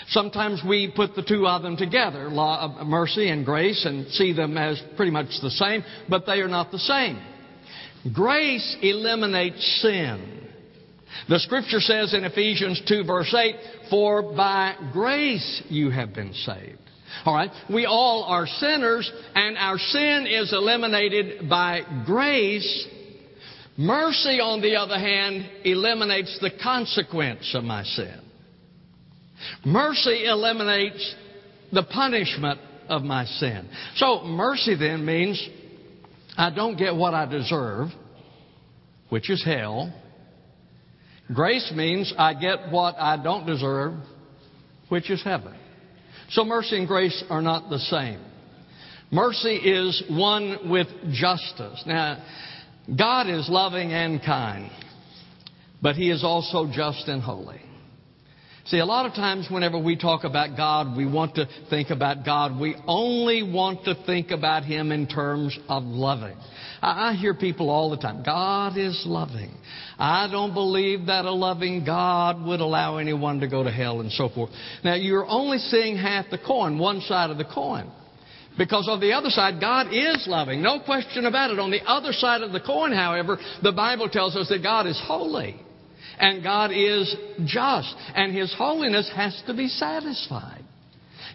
Sometimes 0.08 0.62
we 0.66 0.92
put 0.94 1.14
the 1.14 1.22
two 1.22 1.46
of 1.46 1.62
them 1.62 1.76
together, 1.76 2.28
law, 2.28 2.84
mercy 2.84 3.28
and 3.28 3.44
grace, 3.44 3.84
and 3.84 4.06
see 4.12 4.32
them 4.32 4.56
as 4.56 4.80
pretty 4.96 5.10
much 5.10 5.26
the 5.42 5.50
same, 5.50 5.84
but 6.08 6.26
they 6.26 6.40
are 6.40 6.48
not 6.48 6.70
the 6.70 6.78
same. 6.78 7.20
Grace 8.12 8.76
eliminates 8.80 9.82
sin. 9.82 10.40
The 11.28 11.38
scripture 11.40 11.80
says 11.80 12.14
in 12.14 12.24
Ephesians 12.24 12.80
2 12.86 13.04
verse 13.04 13.34
8, 13.34 13.56
For 13.90 14.22
by 14.34 14.76
grace 14.92 15.62
you 15.68 15.90
have 15.90 16.14
been 16.14 16.32
saved. 16.32 16.78
Alright, 17.26 17.50
we 17.68 17.86
all 17.86 18.24
are 18.24 18.46
sinners, 18.46 19.10
and 19.34 19.58
our 19.58 19.78
sin 19.78 20.26
is 20.30 20.52
eliminated 20.52 21.48
by 21.48 21.82
grace. 22.06 22.86
Mercy, 23.80 24.40
on 24.40 24.60
the 24.60 24.76
other 24.76 24.98
hand, 24.98 25.48
eliminates 25.64 26.38
the 26.42 26.50
consequence 26.62 27.54
of 27.54 27.64
my 27.64 27.82
sin. 27.82 28.20
Mercy 29.64 30.26
eliminates 30.26 31.14
the 31.72 31.84
punishment 31.84 32.60
of 32.90 33.00
my 33.00 33.24
sin. 33.24 33.66
So, 33.94 34.22
mercy 34.24 34.76
then 34.76 35.06
means 35.06 35.42
I 36.36 36.50
don't 36.50 36.76
get 36.76 36.94
what 36.94 37.14
I 37.14 37.24
deserve, 37.24 37.88
which 39.08 39.30
is 39.30 39.42
hell. 39.42 39.90
Grace 41.32 41.72
means 41.74 42.12
I 42.18 42.34
get 42.34 42.70
what 42.70 42.96
I 42.98 43.16
don't 43.16 43.46
deserve, 43.46 43.94
which 44.90 45.08
is 45.08 45.24
heaven. 45.24 45.54
So, 46.28 46.44
mercy 46.44 46.76
and 46.76 46.86
grace 46.86 47.24
are 47.30 47.40
not 47.40 47.70
the 47.70 47.78
same. 47.78 48.20
Mercy 49.10 49.56
is 49.56 50.02
one 50.10 50.68
with 50.68 50.86
justice. 51.12 51.82
Now, 51.86 52.22
God 52.96 53.28
is 53.28 53.48
loving 53.48 53.92
and 53.92 54.20
kind, 54.22 54.70
but 55.80 55.96
He 55.96 56.10
is 56.10 56.24
also 56.24 56.70
just 56.72 57.06
and 57.08 57.22
holy. 57.22 57.60
See, 58.66 58.78
a 58.78 58.84
lot 58.84 59.06
of 59.06 59.14
times 59.14 59.48
whenever 59.50 59.78
we 59.78 59.96
talk 59.96 60.22
about 60.24 60.56
God, 60.56 60.96
we 60.96 61.06
want 61.06 61.34
to 61.36 61.48
think 61.70 61.90
about 61.90 62.24
God. 62.24 62.60
We 62.60 62.76
only 62.86 63.42
want 63.42 63.84
to 63.84 63.94
think 64.06 64.30
about 64.30 64.64
Him 64.64 64.92
in 64.92 65.08
terms 65.08 65.58
of 65.68 65.82
loving. 65.82 66.36
I, 66.82 67.14
hear 67.14 67.34
people 67.34 67.68
all 67.68 67.90
the 67.90 67.96
time, 67.96 68.22
God 68.24 68.76
is 68.76 69.02
loving. 69.06 69.50
I 69.98 70.28
don't 70.30 70.54
believe 70.54 71.06
that 71.06 71.24
a 71.24 71.32
loving 71.32 71.84
God 71.84 72.44
would 72.44 72.60
allow 72.60 72.98
anyone 72.98 73.40
to 73.40 73.48
go 73.48 73.64
to 73.64 73.70
hell 73.70 74.00
and 74.00 74.12
so 74.12 74.28
forth. 74.28 74.50
Now, 74.84 74.94
you're 74.94 75.26
only 75.26 75.58
seeing 75.58 75.96
half 75.96 76.26
the 76.30 76.38
coin, 76.38 76.78
one 76.78 77.00
side 77.02 77.30
of 77.30 77.38
the 77.38 77.44
coin. 77.44 77.90
Because 78.58 78.88
on 78.88 79.00
the 79.00 79.12
other 79.12 79.30
side, 79.30 79.60
God 79.60 79.88
is 79.92 80.26
loving. 80.26 80.62
No 80.62 80.80
question 80.80 81.24
about 81.24 81.50
it. 81.50 81.58
On 81.58 81.70
the 81.70 81.82
other 81.86 82.12
side 82.12 82.42
of 82.42 82.52
the 82.52 82.60
coin, 82.60 82.92
however, 82.92 83.38
the 83.62 83.72
Bible 83.72 84.08
tells 84.08 84.36
us 84.36 84.48
that 84.48 84.62
God 84.62 84.86
is 84.86 85.00
holy 85.04 85.60
and 86.18 86.42
God 86.42 86.70
is 86.72 87.14
just, 87.46 87.94
and 88.14 88.36
His 88.36 88.54
holiness 88.56 89.10
has 89.14 89.40
to 89.46 89.54
be 89.54 89.68
satisfied. 89.68 90.62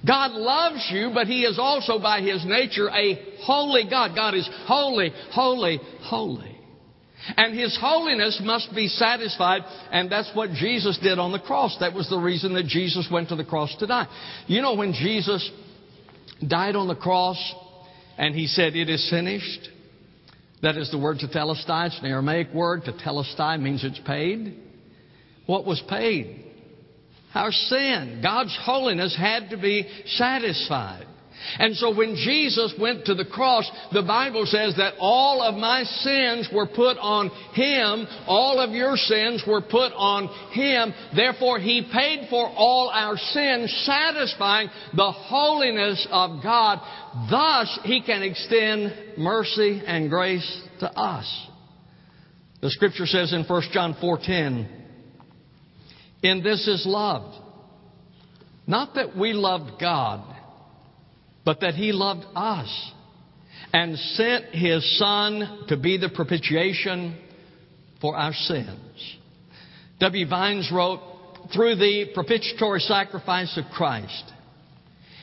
God 0.05 0.31
loves 0.33 0.87
you, 0.91 1.11
but 1.13 1.27
He 1.27 1.43
is 1.43 1.57
also 1.57 1.99
by 1.99 2.21
His 2.21 2.45
nature 2.45 2.89
a 2.89 3.37
holy 3.41 3.83
God. 3.89 4.11
God 4.15 4.35
is 4.35 4.47
holy, 4.65 5.11
holy, 5.31 5.79
holy. 6.01 6.51
And 7.37 7.57
His 7.57 7.75
holiness 7.81 8.39
must 8.43 8.75
be 8.75 8.87
satisfied, 8.87 9.61
and 9.91 10.11
that's 10.11 10.29
what 10.35 10.51
Jesus 10.51 10.99
did 11.01 11.17
on 11.17 11.31
the 11.31 11.39
cross. 11.39 11.75
That 11.79 11.93
was 11.93 12.07
the 12.07 12.19
reason 12.19 12.53
that 12.53 12.67
Jesus 12.67 13.07
went 13.11 13.29
to 13.29 13.35
the 13.35 13.45
cross 13.45 13.75
to 13.79 13.87
die. 13.87 14.07
You 14.45 14.61
know, 14.61 14.75
when 14.75 14.93
Jesus 14.93 15.49
died 16.45 16.75
on 16.75 16.87
the 16.87 16.95
cross 16.95 17.37
and 18.17 18.33
He 18.33 18.47
said, 18.47 18.75
It 18.75 18.89
is 18.89 19.07
finished, 19.09 19.69
that 20.61 20.77
is 20.77 20.89
the 20.91 20.97
word 20.97 21.17
tetelestai. 21.17 21.87
It's 21.87 21.99
an 21.99 22.05
Aramaic 22.05 22.53
word. 22.53 22.83
Tetelestai 22.83 23.59
means 23.59 23.83
it's 23.83 23.99
paid 24.05 24.61
what 25.45 25.65
was 25.65 25.81
paid. 25.87 26.43
Our 27.33 27.51
sin, 27.51 28.21
God's 28.23 28.57
holiness 28.63 29.15
had 29.17 29.49
to 29.49 29.57
be 29.57 29.87
satisfied. 30.05 31.05
And 31.59 31.75
so 31.75 31.95
when 31.95 32.15
Jesus 32.15 32.73
went 32.79 33.05
to 33.05 33.15
the 33.15 33.25
cross, 33.25 33.69
the 33.91 34.01
Bible 34.01 34.45
says 34.45 34.75
that 34.77 34.95
all 34.99 35.41
of 35.41 35.55
my 35.55 35.83
sins 35.83 36.49
were 36.53 36.67
put 36.67 36.97
on 36.97 37.29
Him. 37.53 38.07
All 38.27 38.59
of 38.59 38.71
your 38.71 38.97
sins 38.97 39.43
were 39.47 39.61
put 39.61 39.93
on 39.93 40.27
Him. 40.51 40.93
Therefore, 41.15 41.59
He 41.59 41.87
paid 41.91 42.27
for 42.29 42.47
all 42.47 42.89
our 42.89 43.17
sins, 43.17 43.73
satisfying 43.85 44.69
the 44.95 45.11
holiness 45.11 46.07
of 46.11 46.41
God. 46.41 46.79
Thus, 47.29 47.79
He 47.83 48.01
can 48.01 48.23
extend 48.23 49.17
mercy 49.17 49.81
and 49.85 50.09
grace 50.09 50.61
to 50.79 50.91
us. 50.91 51.47
The 52.61 52.71
scripture 52.71 53.05
says 53.05 53.31
in 53.33 53.43
1 53.43 53.61
John 53.71 53.93
4:10, 54.01 54.67
in 56.23 56.43
this 56.43 56.67
is 56.67 56.85
love. 56.85 57.35
Not 58.67 58.95
that 58.95 59.15
we 59.15 59.33
loved 59.33 59.79
God, 59.79 60.34
but 61.45 61.61
that 61.61 61.75
He 61.75 61.91
loved 61.91 62.25
us 62.35 62.91
and 63.71 63.97
sent 63.97 64.45
His 64.45 64.97
Son 64.97 65.65
to 65.69 65.77
be 65.77 65.97
the 65.97 66.09
propitiation 66.09 67.17
for 68.01 68.15
our 68.15 68.33
sins. 68.33 69.17
W. 69.99 70.27
Vines 70.27 70.69
wrote, 70.73 70.99
through 71.53 71.75
the 71.75 72.07
propitiatory 72.13 72.79
sacrifice 72.79 73.57
of 73.57 73.65
Christ, 73.73 74.31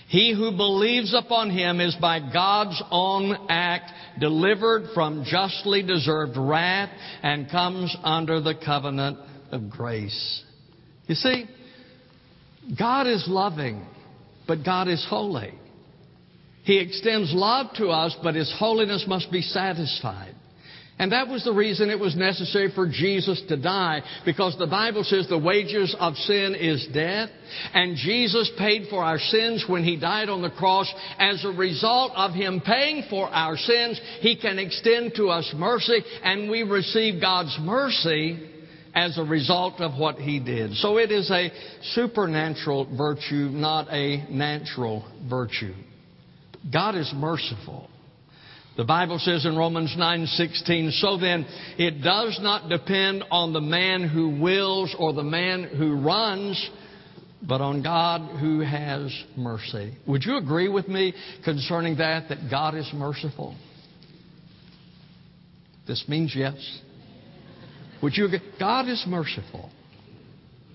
he 0.08 0.34
who 0.34 0.54
believes 0.56 1.14
upon 1.14 1.50
him 1.50 1.80
is 1.80 1.96
by 1.98 2.20
God's 2.20 2.82
own 2.90 3.46
act 3.48 3.90
delivered 4.20 4.90
from 4.92 5.24
justly 5.24 5.82
deserved 5.82 6.36
wrath 6.36 6.90
and 7.22 7.50
comes 7.50 7.96
under 8.02 8.40
the 8.40 8.54
covenant 8.54 9.18
of 9.50 9.70
grace. 9.70 10.44
You 11.06 11.14
see, 11.14 11.46
God 12.78 13.06
is 13.06 13.24
loving, 13.26 13.86
but 14.46 14.64
God 14.64 14.88
is 14.88 15.04
holy. 15.08 15.54
He 16.64 16.78
extends 16.78 17.32
love 17.34 17.74
to 17.76 17.88
us, 17.88 18.16
but 18.22 18.34
His 18.34 18.52
holiness 18.58 19.04
must 19.06 19.30
be 19.32 19.42
satisfied. 19.42 20.34
And 20.98 21.10
that 21.10 21.26
was 21.26 21.42
the 21.42 21.52
reason 21.52 21.90
it 21.90 21.98
was 21.98 22.14
necessary 22.14 22.70
for 22.72 22.86
Jesus 22.86 23.42
to 23.48 23.56
die, 23.56 24.02
because 24.24 24.56
the 24.56 24.66
Bible 24.68 25.02
says 25.02 25.26
the 25.28 25.38
wages 25.38 25.96
of 25.98 26.14
sin 26.16 26.54
is 26.54 26.86
death, 26.92 27.30
and 27.74 27.96
Jesus 27.96 28.50
paid 28.56 28.88
for 28.88 29.02
our 29.02 29.18
sins 29.18 29.64
when 29.66 29.82
He 29.82 29.96
died 29.96 30.28
on 30.28 30.42
the 30.42 30.50
cross. 30.50 30.92
As 31.18 31.44
a 31.44 31.48
result 31.48 32.12
of 32.14 32.32
Him 32.32 32.60
paying 32.64 33.04
for 33.10 33.26
our 33.28 33.56
sins, 33.56 34.00
He 34.20 34.36
can 34.36 34.60
extend 34.60 35.14
to 35.16 35.30
us 35.30 35.52
mercy, 35.56 36.02
and 36.22 36.48
we 36.48 36.62
receive 36.62 37.20
God's 37.20 37.56
mercy 37.60 38.50
as 38.94 39.18
a 39.18 39.24
result 39.24 39.80
of 39.80 39.98
what 39.98 40.16
he 40.16 40.38
did. 40.38 40.74
So 40.74 40.98
it 40.98 41.10
is 41.10 41.30
a 41.30 41.50
supernatural 41.94 42.94
virtue, 42.96 43.48
not 43.50 43.88
a 43.90 44.26
natural 44.30 45.04
virtue. 45.28 45.72
God 46.70 46.94
is 46.94 47.12
merciful. 47.14 47.88
The 48.76 48.84
Bible 48.84 49.18
says 49.18 49.44
in 49.44 49.56
Romans 49.56 49.94
9:16, 49.96 50.92
so 50.92 51.18
then 51.18 51.44
it 51.76 52.02
does 52.02 52.38
not 52.40 52.70
depend 52.70 53.24
on 53.30 53.52
the 53.52 53.60
man 53.60 54.02
who 54.08 54.40
wills 54.40 54.94
or 54.98 55.12
the 55.12 55.22
man 55.22 55.64
who 55.64 55.96
runs, 55.96 56.70
but 57.42 57.60
on 57.60 57.82
God 57.82 58.38
who 58.38 58.60
has 58.60 59.12
mercy. 59.36 59.92
Would 60.06 60.24
you 60.24 60.38
agree 60.38 60.68
with 60.68 60.88
me 60.88 61.12
concerning 61.44 61.96
that 61.96 62.30
that 62.30 62.50
God 62.50 62.74
is 62.74 62.90
merciful? 62.94 63.54
This 65.86 66.04
means 66.08 66.34
yes. 66.34 66.80
Would 68.02 68.16
you 68.16 68.26
agree? 68.26 68.40
God 68.58 68.88
is 68.88 69.04
merciful. 69.06 69.68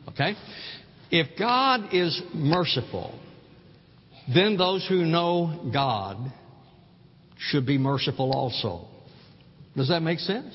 Okay? 0.09 0.35
If 1.09 1.37
God 1.39 1.93
is 1.93 2.21
merciful, 2.33 3.17
then 4.33 4.57
those 4.57 4.85
who 4.87 5.05
know 5.05 5.69
God 5.71 6.17
should 7.37 7.65
be 7.65 7.77
merciful 7.77 8.31
also. 8.33 8.87
Does 9.75 9.89
that 9.89 10.01
make 10.01 10.19
sense? 10.19 10.53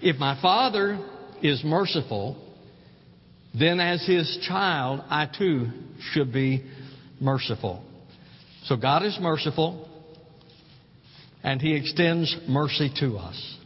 If 0.00 0.16
my 0.16 0.40
Father 0.40 0.98
is 1.42 1.62
merciful, 1.64 2.36
then 3.58 3.80
as 3.80 4.06
His 4.06 4.38
child, 4.46 5.02
I 5.08 5.26
too 5.26 5.66
should 6.12 6.32
be 6.32 6.64
merciful. 7.20 7.84
So 8.64 8.76
God 8.76 9.04
is 9.04 9.18
merciful, 9.20 9.88
and 11.42 11.60
He 11.60 11.74
extends 11.74 12.34
mercy 12.48 12.90
to 13.00 13.16
us. 13.16 13.56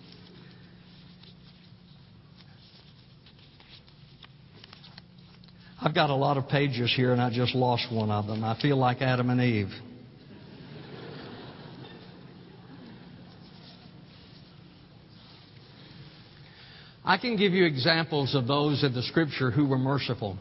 I've 5.85 5.95
got 5.95 6.09
a 6.09 6.15
lot 6.15 6.39
of 6.39 6.49
pages 6.49 6.91
here 6.97 7.13
and 7.13 7.21
I 7.21 7.29
just 7.29 7.55
lost 7.55 7.93
one 7.93 8.11
of 8.11 8.27
them. 8.27 8.43
I 8.43 8.59
feel 8.59 8.79
like 8.79 9.03
Adam 9.03 9.29
and 9.29 9.39
Eve. 9.39 9.69
I 17.05 17.19
can 17.19 17.37
give 17.37 17.53
you 17.53 17.67
examples 17.67 18.35
of 18.35 18.47
those 18.47 18.83
in 18.83 18.95
the 18.95 19.03
scripture 19.03 19.51
who 19.51 19.67
were 19.67 19.77
merciful. 19.77 20.39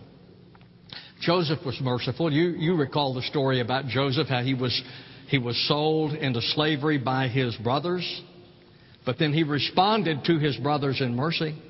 Joseph 1.19 1.59
was 1.65 1.77
merciful. 1.81 2.31
You, 2.31 2.51
you 2.51 2.75
recall 2.75 3.13
the 3.13 3.23
story 3.23 3.59
about 3.59 3.87
Joseph, 3.87 4.29
how 4.29 4.43
he 4.43 4.53
was, 4.53 4.81
he 5.27 5.39
was 5.39 5.61
sold 5.67 6.13
into 6.13 6.39
slavery 6.39 6.99
by 6.99 7.27
his 7.27 7.53
brothers, 7.57 8.21
but 9.05 9.19
then 9.19 9.33
he 9.33 9.43
responded 9.43 10.23
to 10.23 10.39
his 10.39 10.55
brothers 10.55 11.01
in 11.01 11.17
mercy. 11.17 11.61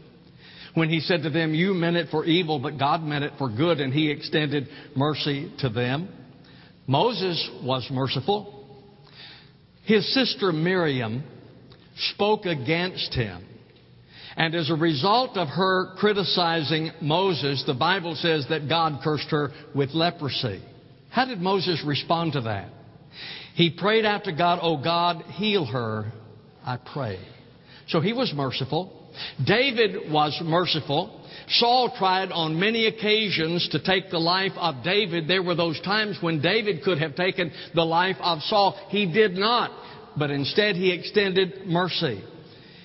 When 0.74 0.90
he 0.90 1.02
said 1.02 1.24
to 1.24 1.30
them, 1.30 1.54
You 1.54 1.74
meant 1.74 1.98
it 1.98 2.10
for 2.10 2.26
evil, 2.26 2.60
but 2.60 2.80
God 2.80 3.04
meant 3.04 3.24
it 3.24 3.34
for 3.38 3.50
good, 3.50 3.80
and 3.80 3.94
he 3.94 4.10
extended 4.10 4.68
mercy 4.96 5.52
to 5.60 5.70
them. 5.70 6.10
Moses 6.88 7.50
was 7.64 7.88
merciful. 7.92 8.66
His 9.84 10.12
sister 10.14 10.52
Miriam 10.52 11.24
spoke 12.14 12.46
against 12.46 13.14
him. 13.14 13.46
And 14.36 14.56
as 14.56 14.72
a 14.72 14.76
result 14.76 15.38
of 15.38 15.48
her 15.48 15.94
criticizing 15.98 16.92
Moses, 17.02 17.64
the 17.68 17.76
Bible 17.76 18.16
says 18.16 18.48
that 18.50 18.68
God 18.68 19.02
cursed 19.04 19.30
her 19.30 19.52
with 19.76 19.92
leprosy. 19.94 20.62
How 21.12 21.26
did 21.26 21.40
Moses 21.40 21.84
respond 21.86 22.34
to 22.34 22.42
that? 22.42 22.70
He 23.54 23.70
prayed 23.70 24.06
to 24.24 24.32
God, 24.32 24.60
Oh 24.62 24.82
God, 24.82 25.22
heal 25.34 25.66
her, 25.66 26.12
I 26.66 26.78
pray. 26.78 27.20
So 27.90 28.00
he 28.00 28.14
was 28.14 28.34
merciful. 28.36 29.03
David 29.46 30.12
was 30.12 30.40
merciful. 30.44 31.22
Saul 31.48 31.94
tried 31.98 32.32
on 32.32 32.60
many 32.60 32.88
occasions 32.88 33.68
to 33.72 33.84
take 33.84 34.10
the 34.10 34.20
life 34.20 34.54
of 34.58 34.84
David. 34.84 35.28
There 35.28 35.44
were 35.44 35.56
those 35.56 35.80
times 35.82 36.18
when 36.22 36.42
David 36.42 36.84
could 36.84 37.00
have 37.00 37.16
taken 37.16 37.52
the 37.76 37.84
life 37.84 38.18
of 38.20 38.42
Saul. 38.44 38.78
He 38.90 39.12
did 39.12 39.34
not, 39.34 39.72
but 40.18 40.32
instead 40.32 40.76
he 40.76 40.92
extended 40.92 41.66
mercy. 41.68 42.24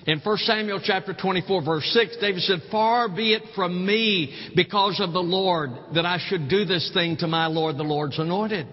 In 0.06 0.20
1 0.20 0.38
Samuel 0.38 0.80
chapter 0.82 1.12
24 1.12 1.62
verse 1.62 1.85
6, 1.92 2.16
David 2.18 2.42
said, 2.42 2.62
Far 2.70 3.11
be 3.11 3.35
it 3.35 3.42
from 3.54 3.85
me 3.85 4.52
because 4.56 5.00
of 5.00 5.12
the 5.12 5.23
Lord 5.23 5.70
that 5.94 6.06
I 6.06 6.18
should 6.18 6.49
do 6.49 6.64
this 6.64 6.90
thing 6.94 7.18
to 7.18 7.26
my 7.26 7.47
Lord, 7.47 7.76
the 7.76 7.82
Lord's 7.82 8.18
anointed. 8.18 8.66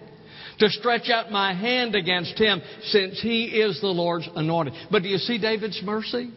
To 0.60 0.70
stretch 0.70 1.10
out 1.10 1.30
my 1.30 1.52
hand 1.52 1.94
against 1.94 2.38
him 2.38 2.62
since 2.84 3.20
he 3.20 3.44
is 3.44 3.78
the 3.82 3.88
Lord's 3.88 4.26
anointed. 4.34 4.72
But 4.90 5.02
do 5.02 5.10
you 5.10 5.18
see 5.18 5.36
David's 5.36 5.82
mercy? 5.84 6.30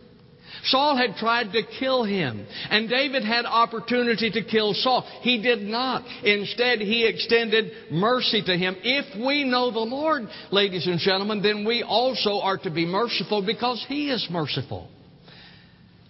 Saul 0.66 0.98
had 0.98 1.16
tried 1.16 1.52
to 1.54 1.62
kill 1.80 2.04
him, 2.04 2.46
and 2.70 2.90
David 2.90 3.24
had 3.24 3.46
opportunity 3.46 4.30
to 4.32 4.44
kill 4.44 4.74
Saul. 4.74 5.02
He 5.22 5.42
did 5.42 5.62
not. 5.62 6.04
Instead, 6.24 6.80
he 6.80 7.06
extended 7.08 7.72
mercy 7.92 8.44
to 8.44 8.58
him. 8.58 8.76
If 8.84 9.26
we 9.26 9.44
know 9.44 9.72
the 9.72 9.80
Lord, 9.80 10.24
ladies 10.52 10.88
and 10.88 11.00
gentlemen, 11.00 11.42
then 11.42 11.66
we 11.66 11.84
also 11.84 12.40
are 12.40 12.58
to 12.60 12.70
be 12.70 12.86
merciful 12.86 13.46
because 13.46 13.84
he 13.88 14.10
is 14.10 14.28
merciful. 14.30 14.90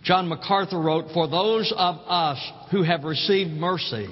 John 0.04 0.28
MacArthur 0.28 0.80
wrote, 0.80 1.12
For 1.14 1.28
those 1.28 1.74
of 1.76 1.96
us 2.08 2.40
who 2.72 2.84
have 2.84 3.04
received 3.04 3.52
mercy, 3.52 4.08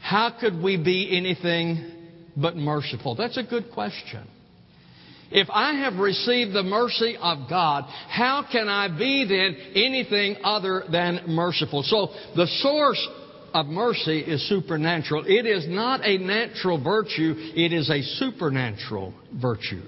how 0.00 0.36
could 0.38 0.62
we 0.62 0.76
be 0.76 1.16
anything 1.16 1.90
but 2.36 2.56
merciful? 2.56 3.14
That's 3.14 3.38
a 3.38 3.42
good 3.42 3.70
question. 3.72 4.28
If 5.34 5.48
I 5.50 5.72
have 5.76 5.94
received 5.94 6.52
the 6.52 6.62
mercy 6.62 7.16
of 7.20 7.48
God, 7.48 7.84
how 8.08 8.44
can 8.50 8.68
I 8.68 8.88
be 8.88 9.24
then 9.24 9.56
anything 9.74 10.36
other 10.44 10.84
than 10.92 11.22
merciful? 11.26 11.82
So 11.82 12.08
the 12.36 12.46
source 12.46 13.08
of 13.54 13.66
mercy 13.66 14.20
is 14.20 14.46
supernatural. 14.48 15.24
It 15.26 15.46
is 15.46 15.66
not 15.66 16.04
a 16.04 16.18
natural 16.18 16.82
virtue, 16.82 17.34
it 17.36 17.72
is 17.72 17.88
a 17.88 18.02
supernatural 18.02 19.14
virtue. 19.40 19.82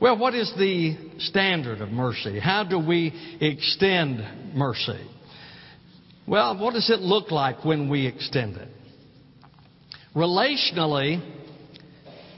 Well, 0.00 0.18
what 0.18 0.34
is 0.34 0.52
the 0.58 0.96
standard 1.18 1.80
of 1.80 1.90
mercy? 1.90 2.38
How 2.38 2.64
do 2.64 2.78
we 2.78 3.14
extend 3.40 4.54
mercy? 4.54 5.00
Well, 6.26 6.58
what 6.58 6.74
does 6.74 6.90
it 6.90 7.00
look 7.00 7.30
like 7.30 7.64
when 7.64 7.88
we 7.88 8.06
extend 8.06 8.56
it? 8.56 8.68
Relationally, 10.14 11.22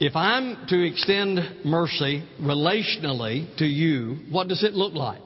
if 0.01 0.15
I'm 0.15 0.67
to 0.69 0.87
extend 0.87 1.65
mercy 1.65 2.23
relationally 2.41 3.57
to 3.59 3.67
you, 3.67 4.19
what 4.31 4.49
does 4.49 4.63
it 4.63 4.75
look 4.75 4.95
like? 4.95 5.21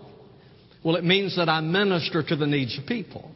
Well, 0.85 0.97
it 0.97 1.05
means 1.05 1.37
that 1.37 1.49
I 1.49 1.61
minister 1.61 2.23
to 2.23 2.37
the 2.37 2.47
needs 2.47 2.79
of 2.79 2.87
people. 2.87 3.31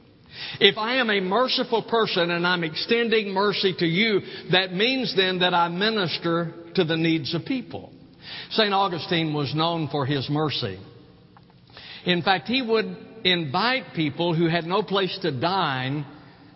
If 0.60 0.76
I 0.76 0.96
am 0.96 1.10
a 1.10 1.20
merciful 1.20 1.82
person 1.82 2.30
and 2.30 2.46
I'm 2.46 2.64
extending 2.64 3.32
mercy 3.32 3.74
to 3.78 3.86
you, 3.86 4.20
that 4.52 4.72
means 4.72 5.14
then 5.16 5.38
that 5.40 5.54
I 5.54 5.68
minister 5.68 6.52
to 6.74 6.84
the 6.84 6.96
needs 6.96 7.34
of 7.34 7.44
people. 7.44 7.92
St. 8.50 8.72
Augustine 8.72 9.32
was 9.32 9.54
known 9.54 9.88
for 9.88 10.04
his 10.04 10.28
mercy. 10.28 10.78
In 12.04 12.22
fact, 12.22 12.48
he 12.48 12.62
would 12.62 12.96
invite 13.24 13.94
people 13.94 14.34
who 14.34 14.48
had 14.48 14.64
no 14.64 14.82
place 14.82 15.16
to 15.22 15.38
dine 15.38 16.06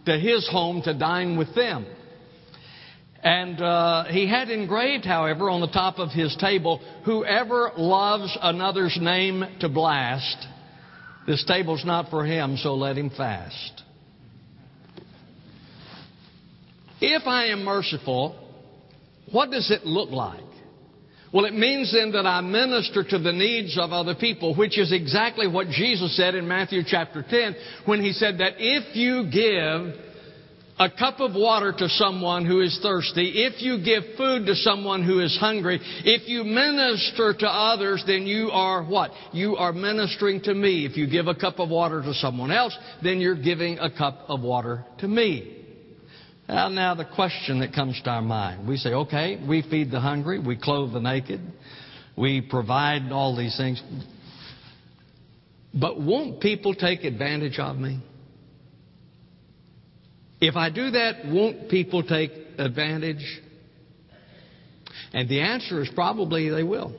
to 0.06 0.18
his 0.18 0.48
home 0.48 0.82
to 0.82 0.96
dine 0.96 1.36
with 1.36 1.54
them. 1.54 1.86
And 3.22 3.60
uh, 3.60 4.04
he 4.04 4.26
had 4.26 4.48
engraved, 4.48 5.04
however, 5.04 5.50
on 5.50 5.60
the 5.60 5.66
top 5.68 5.98
of 5.98 6.10
his 6.10 6.34
table, 6.40 6.80
whoever 7.04 7.72
loves 7.76 8.36
another's 8.40 8.96
name 9.00 9.44
to 9.60 9.68
blast, 9.68 10.46
this 11.26 11.44
table's 11.44 11.84
not 11.84 12.08
for 12.08 12.24
him, 12.24 12.56
so 12.56 12.74
let 12.74 12.96
him 12.96 13.10
fast. 13.10 13.82
If 17.02 17.26
I 17.26 17.46
am 17.46 17.64
merciful, 17.64 18.36
what 19.30 19.50
does 19.50 19.70
it 19.70 19.84
look 19.84 20.10
like? 20.10 20.40
Well, 21.32 21.44
it 21.44 21.54
means 21.54 21.92
then 21.92 22.12
that 22.12 22.26
I 22.26 22.40
minister 22.40 23.04
to 23.04 23.18
the 23.18 23.32
needs 23.32 23.78
of 23.78 23.92
other 23.92 24.14
people, 24.14 24.56
which 24.56 24.78
is 24.78 24.92
exactly 24.92 25.46
what 25.46 25.68
Jesus 25.68 26.16
said 26.16 26.34
in 26.34 26.48
Matthew 26.48 26.82
chapter 26.84 27.22
10 27.22 27.54
when 27.84 28.02
he 28.02 28.12
said 28.12 28.38
that 28.38 28.54
if 28.58 28.96
you 28.96 29.30
give 29.30 30.09
a 30.80 30.88
cup 30.88 31.20
of 31.20 31.34
water 31.34 31.74
to 31.76 31.90
someone 31.90 32.46
who 32.46 32.62
is 32.62 32.80
thirsty, 32.82 33.44
if 33.44 33.60
you 33.60 33.84
give 33.84 34.16
food 34.16 34.46
to 34.46 34.54
someone 34.54 35.04
who 35.04 35.20
is 35.20 35.36
hungry, 35.38 35.78
if 36.06 36.26
you 36.26 36.42
minister 36.42 37.34
to 37.38 37.46
others, 37.46 38.02
then 38.06 38.22
you 38.22 38.48
are 38.50 38.82
what? 38.82 39.10
You 39.32 39.56
are 39.56 39.74
ministering 39.74 40.40
to 40.42 40.54
me. 40.54 40.86
If 40.86 40.96
you 40.96 41.06
give 41.06 41.26
a 41.26 41.34
cup 41.34 41.58
of 41.58 41.68
water 41.68 42.00
to 42.00 42.14
someone 42.14 42.50
else, 42.50 42.76
then 43.02 43.20
you're 43.20 43.40
giving 43.40 43.78
a 43.78 43.90
cup 43.90 44.20
of 44.28 44.40
water 44.40 44.86
to 45.00 45.06
me. 45.06 45.58
Now, 46.48 46.70
now 46.70 46.94
the 46.94 47.04
question 47.04 47.60
that 47.60 47.74
comes 47.74 48.00
to 48.02 48.10
our 48.10 48.22
mind, 48.22 48.66
we 48.66 48.78
say, 48.78 48.94
okay, 48.94 49.38
we 49.46 49.60
feed 49.60 49.90
the 49.90 50.00
hungry, 50.00 50.38
we 50.38 50.56
clothe 50.56 50.94
the 50.94 51.00
naked, 51.00 51.42
we 52.16 52.40
provide 52.40 53.12
all 53.12 53.36
these 53.36 53.54
things. 53.54 53.82
But 55.74 56.00
won't 56.00 56.40
people 56.40 56.74
take 56.74 57.04
advantage 57.04 57.58
of 57.58 57.76
me? 57.76 58.00
If 60.40 60.56
I 60.56 60.70
do 60.70 60.90
that, 60.90 61.26
won't 61.26 61.68
people 61.68 62.02
take 62.02 62.32
advantage? 62.58 63.24
And 65.12 65.28
the 65.28 65.40
answer 65.40 65.82
is 65.82 65.90
probably 65.94 66.48
they 66.48 66.62
will. 66.62 66.94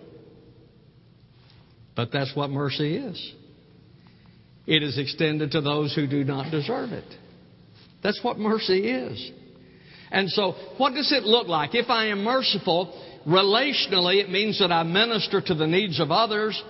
But 1.96 2.12
that's 2.12 2.36
what 2.36 2.50
mercy 2.50 2.98
is. 2.98 3.34
It 4.68 4.84
is 4.84 4.98
extended 4.98 5.52
to 5.52 5.62
those 5.62 5.94
who 5.96 6.08
do 6.08 6.24
not 6.24 6.52
deserve 6.52 6.92
it. 6.92 7.06
That's 8.04 8.20
what 8.24 8.38
mercy 8.38 8.90
is. 8.90 9.32
And 10.12 10.30
so, 10.30 10.54
what 10.78 10.94
does 10.94 11.12
it 11.12 11.24
look 11.24 11.48
like? 11.48 11.74
If 11.74 11.90
I 11.90 12.08
am 12.08 12.24
merciful, 12.24 12.94
relationally, 13.26 14.22
it 14.22 14.30
means 14.30 14.60
that 14.60 14.72
I 14.72 14.84
minister 14.84 15.42
to 15.42 15.56
the 15.56 15.68
needs 15.68 16.00
of 16.00 16.12
others 16.12 16.62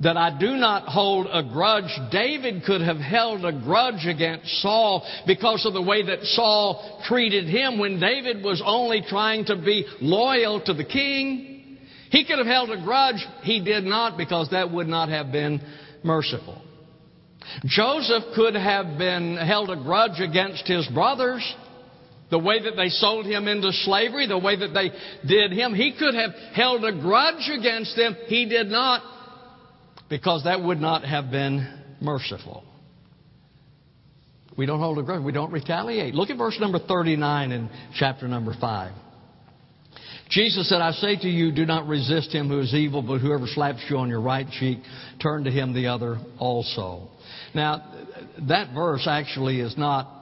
that 0.00 0.16
I 0.16 0.38
do 0.38 0.56
not 0.56 0.84
hold 0.84 1.26
a 1.32 1.42
grudge. 1.42 1.90
David 2.10 2.64
could 2.64 2.82
have 2.82 2.98
held 2.98 3.44
a 3.44 3.52
grudge 3.52 4.06
against 4.06 4.46
Saul 4.60 5.06
because 5.26 5.64
of 5.64 5.72
the 5.72 5.82
way 5.82 6.04
that 6.04 6.22
Saul 6.22 7.02
treated 7.06 7.46
him 7.46 7.78
when 7.78 7.98
David 7.98 8.44
was 8.44 8.62
only 8.64 9.02
trying 9.08 9.46
to 9.46 9.56
be 9.56 9.86
loyal 10.00 10.60
to 10.62 10.74
the 10.74 10.84
king. 10.84 11.78
He 12.10 12.24
could 12.24 12.38
have 12.38 12.46
held 12.46 12.70
a 12.70 12.82
grudge. 12.82 13.24
He 13.42 13.62
did 13.62 13.84
not 13.84 14.18
because 14.18 14.50
that 14.50 14.70
would 14.70 14.86
not 14.86 15.08
have 15.08 15.32
been 15.32 15.60
merciful. 16.02 16.62
Joseph 17.64 18.24
could 18.34 18.54
have 18.54 18.98
been 18.98 19.36
held 19.36 19.70
a 19.70 19.76
grudge 19.76 20.20
against 20.20 20.66
his 20.66 20.86
brothers. 20.88 21.42
The 22.28 22.38
way 22.38 22.60
that 22.62 22.74
they 22.76 22.88
sold 22.88 23.24
him 23.24 23.46
into 23.46 23.70
slavery, 23.72 24.26
the 24.26 24.38
way 24.38 24.56
that 24.56 24.74
they 24.74 24.90
did 25.26 25.52
him, 25.52 25.74
he 25.74 25.94
could 25.96 26.14
have 26.14 26.32
held 26.54 26.84
a 26.84 26.92
grudge 26.92 27.48
against 27.56 27.96
them. 27.96 28.16
He 28.26 28.48
did 28.48 28.66
not 28.66 29.15
because 30.08 30.44
that 30.44 30.62
would 30.62 30.80
not 30.80 31.04
have 31.04 31.30
been 31.30 31.66
merciful. 32.00 32.64
We 34.56 34.66
don't 34.66 34.80
hold 34.80 34.98
a 34.98 35.02
grudge. 35.02 35.22
We 35.22 35.32
don't 35.32 35.52
retaliate. 35.52 36.14
Look 36.14 36.30
at 36.30 36.38
verse 36.38 36.56
number 36.58 36.78
39 36.78 37.52
in 37.52 37.70
chapter 37.94 38.26
number 38.26 38.54
5. 38.58 38.92
Jesus 40.30 40.68
said, 40.68 40.80
I 40.80 40.90
say 40.92 41.16
to 41.16 41.28
you, 41.28 41.52
do 41.52 41.66
not 41.66 41.86
resist 41.86 42.32
him 42.32 42.48
who 42.48 42.58
is 42.58 42.74
evil, 42.74 43.02
but 43.02 43.18
whoever 43.18 43.46
slaps 43.46 43.84
you 43.88 43.98
on 43.98 44.08
your 44.08 44.20
right 44.20 44.48
cheek, 44.48 44.78
turn 45.22 45.44
to 45.44 45.50
him 45.50 45.72
the 45.72 45.86
other 45.86 46.18
also. 46.38 47.08
Now, 47.54 47.92
that 48.48 48.74
verse 48.74 49.06
actually 49.08 49.60
is 49.60 49.76
not 49.78 50.15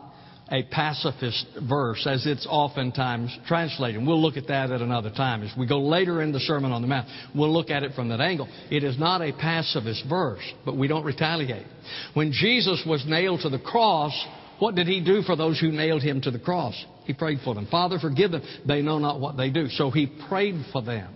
a 0.54 0.62
pacifist 0.70 1.46
verse, 1.68 2.06
as 2.06 2.26
it's 2.26 2.46
oftentimes 2.48 3.36
translated. 3.48 4.06
We'll 4.06 4.22
look 4.22 4.36
at 4.36 4.46
that 4.46 4.70
at 4.70 4.80
another 4.80 5.10
time. 5.10 5.42
As 5.42 5.50
we 5.58 5.66
go 5.66 5.80
later 5.80 6.22
in 6.22 6.30
the 6.30 6.38
Sermon 6.38 6.70
on 6.70 6.80
the 6.80 6.86
Mount, 6.86 7.08
we'll 7.34 7.52
look 7.52 7.70
at 7.70 7.82
it 7.82 7.92
from 7.94 8.08
that 8.10 8.20
angle. 8.20 8.48
It 8.70 8.84
is 8.84 8.96
not 8.96 9.20
a 9.20 9.32
pacifist 9.32 10.04
verse, 10.08 10.44
but 10.64 10.76
we 10.76 10.86
don't 10.86 11.04
retaliate. 11.04 11.66
When 12.14 12.30
Jesus 12.30 12.84
was 12.86 13.04
nailed 13.04 13.40
to 13.40 13.48
the 13.48 13.58
cross, 13.58 14.12
what 14.60 14.76
did 14.76 14.86
he 14.86 15.04
do 15.04 15.22
for 15.22 15.34
those 15.34 15.58
who 15.58 15.72
nailed 15.72 16.02
him 16.02 16.20
to 16.20 16.30
the 16.30 16.38
cross? 16.38 16.74
He 17.04 17.14
prayed 17.14 17.40
for 17.44 17.54
them. 17.54 17.66
Father, 17.68 17.98
forgive 17.98 18.30
them. 18.30 18.42
They 18.64 18.80
know 18.80 19.00
not 19.00 19.18
what 19.18 19.36
they 19.36 19.50
do. 19.50 19.66
So 19.68 19.90
he 19.90 20.06
prayed 20.28 20.64
for 20.72 20.82
them. 20.82 21.12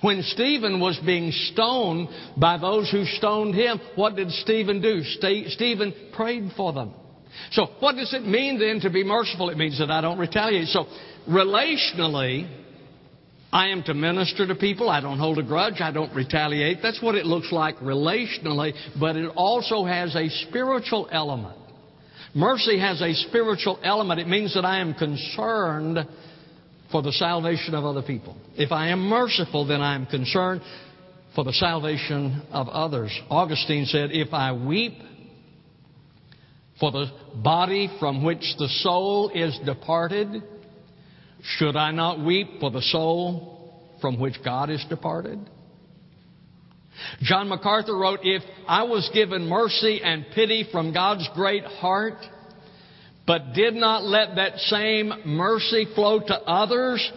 When 0.00 0.22
Stephen 0.22 0.80
was 0.80 0.98
being 1.04 1.30
stoned 1.52 2.08
by 2.38 2.56
those 2.56 2.90
who 2.90 3.04
stoned 3.04 3.54
him, 3.54 3.80
what 3.96 4.16
did 4.16 4.30
Stephen 4.30 4.80
do? 4.80 5.02
Stephen 5.02 5.92
prayed 6.14 6.52
for 6.56 6.72
them. 6.72 6.94
So, 7.52 7.66
what 7.80 7.96
does 7.96 8.12
it 8.14 8.24
mean 8.24 8.58
then 8.58 8.80
to 8.80 8.90
be 8.90 9.04
merciful? 9.04 9.50
It 9.50 9.56
means 9.56 9.78
that 9.78 9.90
I 9.90 10.00
don't 10.00 10.18
retaliate. 10.18 10.68
So, 10.68 10.86
relationally, 11.28 12.48
I 13.52 13.68
am 13.68 13.82
to 13.84 13.94
minister 13.94 14.46
to 14.46 14.54
people. 14.54 14.88
I 14.88 15.00
don't 15.00 15.18
hold 15.18 15.38
a 15.38 15.42
grudge. 15.42 15.80
I 15.80 15.92
don't 15.92 16.14
retaliate. 16.14 16.78
That's 16.82 17.02
what 17.02 17.14
it 17.14 17.26
looks 17.26 17.52
like 17.52 17.76
relationally, 17.78 18.72
but 18.98 19.16
it 19.16 19.30
also 19.36 19.84
has 19.84 20.16
a 20.16 20.28
spiritual 20.48 21.08
element. 21.12 21.58
Mercy 22.34 22.78
has 22.78 23.02
a 23.02 23.12
spiritual 23.28 23.78
element. 23.82 24.20
It 24.20 24.26
means 24.26 24.54
that 24.54 24.64
I 24.64 24.80
am 24.80 24.94
concerned 24.94 25.98
for 26.90 27.02
the 27.02 27.12
salvation 27.12 27.74
of 27.74 27.84
other 27.84 28.02
people. 28.02 28.36
If 28.56 28.72
I 28.72 28.88
am 28.88 29.00
merciful, 29.00 29.66
then 29.66 29.82
I 29.82 29.94
am 29.94 30.06
concerned 30.06 30.62
for 31.34 31.44
the 31.44 31.52
salvation 31.52 32.42
of 32.52 32.68
others. 32.68 33.10
Augustine 33.28 33.84
said, 33.84 34.10
If 34.12 34.32
I 34.32 34.52
weep 34.52 34.94
for 36.82 36.90
the 36.90 37.06
body 37.36 37.88
from 38.00 38.24
which 38.24 38.56
the 38.58 38.66
soul 38.66 39.30
is 39.32 39.56
departed, 39.64 40.42
should 41.40 41.76
I 41.76 41.92
not 41.92 42.18
weep 42.18 42.58
for 42.58 42.72
the 42.72 42.82
soul 42.82 43.80
from 44.00 44.18
which 44.18 44.42
God 44.44 44.68
is 44.68 44.84
departed? 44.88 45.38
John 47.20 47.48
MacArthur 47.48 47.96
wrote, 47.96 48.18
If 48.24 48.42
I 48.66 48.82
was 48.82 49.08
given 49.14 49.48
mercy 49.48 50.00
and 50.02 50.26
pity 50.34 50.66
from 50.72 50.92
God's 50.92 51.28
great 51.36 51.62
heart, 51.62 52.18
but 53.28 53.52
did 53.54 53.74
not 53.74 54.02
let 54.02 54.34
that 54.34 54.58
same 54.58 55.12
mercy 55.24 55.86
flow 55.94 56.18
to 56.18 56.34
others, 56.34 57.12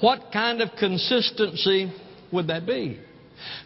what 0.00 0.26
kind 0.32 0.60
of 0.60 0.68
consistency 0.78 1.92
would 2.32 2.46
that 2.46 2.64
be? 2.64 3.00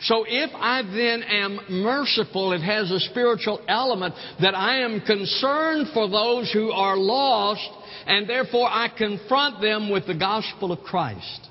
So 0.02 0.24
if 0.26 0.50
I 0.54 0.82
then 0.82 1.22
am 1.22 1.60
merciful, 1.82 2.52
it 2.52 2.62
has 2.62 2.90
a 2.90 3.00
spiritual 3.00 3.60
element 3.68 4.14
that 4.40 4.54
I 4.54 4.80
am 4.80 5.00
concerned 5.00 5.88
for 5.94 6.08
those 6.08 6.52
who 6.52 6.70
are 6.70 6.96
lost, 6.96 7.68
and 8.06 8.28
therefore 8.28 8.68
I 8.68 8.88
confront 8.96 9.60
them 9.60 9.90
with 9.90 10.06
the 10.06 10.14
gospel 10.14 10.72
of 10.72 10.80
Christ. 10.80 11.48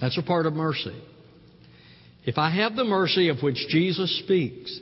That's 0.00 0.18
a 0.18 0.22
part 0.22 0.46
of 0.46 0.54
mercy. 0.54 0.98
If 2.24 2.38
I 2.38 2.50
have 2.50 2.76
the 2.76 2.84
mercy 2.84 3.28
of 3.28 3.42
which 3.42 3.66
Jesus 3.68 4.20
speaks, 4.20 4.78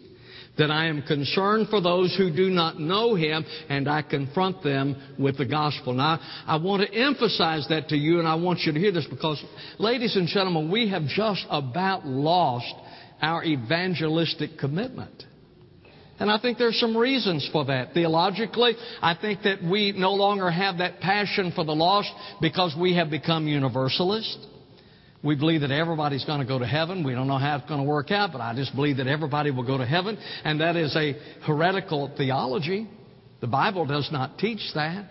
that 0.59 0.71
I 0.71 0.87
am 0.87 1.03
concerned 1.03 1.69
for 1.69 1.81
those 1.81 2.15
who 2.17 2.35
do 2.35 2.51
not 2.51 2.79
know 2.79 3.15
Him 3.15 3.45
and 3.69 3.89
I 3.89 4.03
confront 4.03 4.63
them 4.63 4.97
with 5.19 5.39
the 5.39 5.47
gospel. 5.47 5.93
Now, 5.95 6.21
I 6.47 6.57
want 6.57 6.83
to 6.83 6.95
emphasize 6.95 7.67
that 7.69 7.89
to 7.89 7.97
you 7.97 8.19
and 8.19 8.29
I 8.29 8.35
want 8.35 8.61
you 8.61 8.73
to 8.73 8.79
hear 8.79 8.93
this 8.93 9.07
because, 9.07 9.43
ladies 9.79 10.17
and 10.17 10.29
gentlemen, 10.29 10.71
we 10.71 10.89
have 10.91 11.07
just 11.07 11.47
about 11.49 12.07
lost 12.07 12.75
our 13.21 13.45
evangelistic 13.45 14.59
commitment. 14.59 15.25
And 16.21 16.31
I 16.31 16.39
think 16.41 16.59
there's 16.59 16.79
some 16.81 16.97
reasons 16.97 17.49
for 17.53 17.65
that. 17.67 17.95
Theologically, 17.95 18.73
I 19.01 19.15
think 19.15 19.43
that 19.43 19.63
we 19.63 19.93
no 19.93 20.15
longer 20.15 20.51
have 20.51 20.79
that 20.79 21.01
passion 21.01 21.53
for 21.55 21.65
the 21.65 21.75
lost 21.75 22.11
because 22.41 22.75
we 22.79 22.97
have 22.97 23.09
become 23.09 23.47
universalists. 23.47 24.37
We 25.23 25.35
believe 25.35 25.63
that 25.63 25.73
everybody's 25.73 26.25
going 26.25 26.41
to 26.41 26.47
go 26.47 26.59
to 26.59 26.67
heaven. 26.67 27.05
We 27.05 27.13
don't 27.13 27.27
know 27.27 27.39
how 27.39 27.57
it's 27.57 27.69
going 27.69 27.81
to 27.81 27.89
work 27.89 28.13
out, 28.13 28.31
but 28.33 28.41
I 28.41 28.55
just 28.55 28.75
believe 28.75 28.99
that 28.99 29.09
everybody 29.09 29.51
will 29.51 29.67
go 29.67 29.77
to 29.77 29.87
heaven. 29.87 30.17
And 30.45 30.61
that 30.61 30.77
is 30.77 30.95
a 30.95 31.15
heretical 31.45 32.13
theology. 32.17 32.89
The 33.41 33.49
Bible 33.49 33.85
does 33.85 34.09
not 34.13 34.39
teach 34.39 34.61
that. 34.75 35.11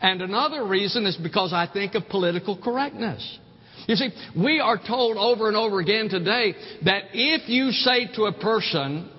And 0.00 0.20
another 0.20 0.66
reason 0.66 1.06
is 1.06 1.16
because 1.16 1.52
I 1.54 1.66
think 1.72 1.94
of 1.94 2.08
political 2.10 2.60
correctness. 2.60 3.38
You 3.86 3.96
see, 3.96 4.10
we 4.36 4.60
are 4.60 4.78
told 4.78 5.16
over 5.16 5.48
and 5.48 5.56
over 5.56 5.80
again 5.80 6.08
today 6.08 6.54
that 6.84 7.04
if 7.12 7.48
you 7.48 7.70
say 7.70 8.08
to 8.16 8.24
a 8.24 8.32
person, 8.32 9.10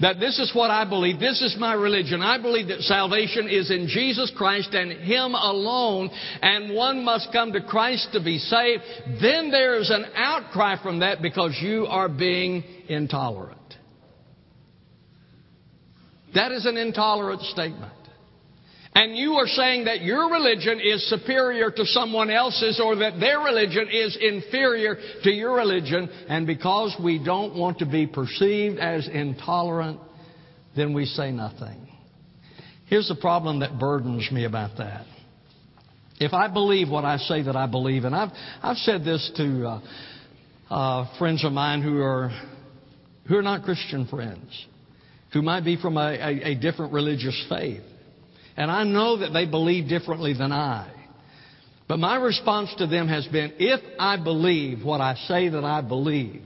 that 0.00 0.18
this 0.18 0.38
is 0.38 0.52
what 0.54 0.70
I 0.70 0.88
believe. 0.88 1.20
This 1.20 1.40
is 1.40 1.56
my 1.58 1.74
religion. 1.74 2.20
I 2.20 2.40
believe 2.40 2.68
that 2.68 2.80
salvation 2.80 3.48
is 3.48 3.70
in 3.70 3.86
Jesus 3.86 4.32
Christ 4.36 4.74
and 4.74 4.92
Him 4.92 5.34
alone, 5.34 6.10
and 6.42 6.74
one 6.74 7.04
must 7.04 7.32
come 7.32 7.52
to 7.52 7.60
Christ 7.60 8.08
to 8.12 8.22
be 8.22 8.38
saved. 8.38 8.82
Then 9.20 9.50
there 9.50 9.76
is 9.76 9.90
an 9.90 10.06
outcry 10.14 10.82
from 10.82 11.00
that 11.00 11.22
because 11.22 11.56
you 11.62 11.86
are 11.86 12.08
being 12.08 12.64
intolerant. 12.88 13.58
That 16.34 16.50
is 16.50 16.66
an 16.66 16.76
intolerant 16.76 17.42
statement 17.42 17.92
and 18.94 19.16
you 19.16 19.32
are 19.34 19.46
saying 19.46 19.86
that 19.86 20.02
your 20.02 20.30
religion 20.30 20.80
is 20.80 21.08
superior 21.08 21.70
to 21.70 21.84
someone 21.84 22.30
else's 22.30 22.80
or 22.82 22.94
that 22.96 23.18
their 23.18 23.40
religion 23.40 23.88
is 23.90 24.16
inferior 24.20 24.96
to 25.24 25.30
your 25.30 25.56
religion, 25.56 26.08
and 26.28 26.46
because 26.46 26.94
we 27.02 27.22
don't 27.22 27.56
want 27.56 27.78
to 27.80 27.86
be 27.86 28.06
perceived 28.06 28.78
as 28.78 29.08
intolerant, 29.08 29.98
then 30.76 30.94
we 30.94 31.06
say 31.06 31.32
nothing. 31.32 31.88
Here's 32.86 33.08
the 33.08 33.16
problem 33.16 33.60
that 33.60 33.78
burdens 33.80 34.30
me 34.30 34.44
about 34.44 34.78
that. 34.78 35.06
If 36.20 36.32
I 36.32 36.46
believe 36.46 36.88
what 36.88 37.04
I 37.04 37.16
say 37.16 37.42
that 37.42 37.56
I 37.56 37.66
believe, 37.66 38.04
and 38.04 38.14
I've, 38.14 38.30
I've 38.62 38.76
said 38.76 39.04
this 39.04 39.28
to 39.36 39.66
uh, 39.66 39.80
uh, 40.70 41.18
friends 41.18 41.44
of 41.44 41.50
mine 41.50 41.82
who 41.82 42.00
are, 42.00 42.30
who 43.26 43.36
are 43.36 43.42
not 43.42 43.64
Christian 43.64 44.06
friends, 44.06 44.66
who 45.32 45.42
might 45.42 45.64
be 45.64 45.76
from 45.76 45.96
a, 45.96 46.12
a, 46.12 46.52
a 46.52 46.54
different 46.54 46.92
religious 46.92 47.44
faith. 47.48 47.82
And 48.56 48.70
I 48.70 48.84
know 48.84 49.18
that 49.18 49.32
they 49.32 49.46
believe 49.46 49.88
differently 49.88 50.32
than 50.32 50.52
I. 50.52 50.90
But 51.86 51.98
my 51.98 52.16
response 52.16 52.74
to 52.78 52.86
them 52.86 53.08
has 53.08 53.26
been 53.26 53.54
if 53.58 53.80
I 53.98 54.16
believe 54.16 54.84
what 54.84 55.00
I 55.00 55.14
say 55.28 55.48
that 55.48 55.64
I 55.64 55.82
believe, 55.82 56.42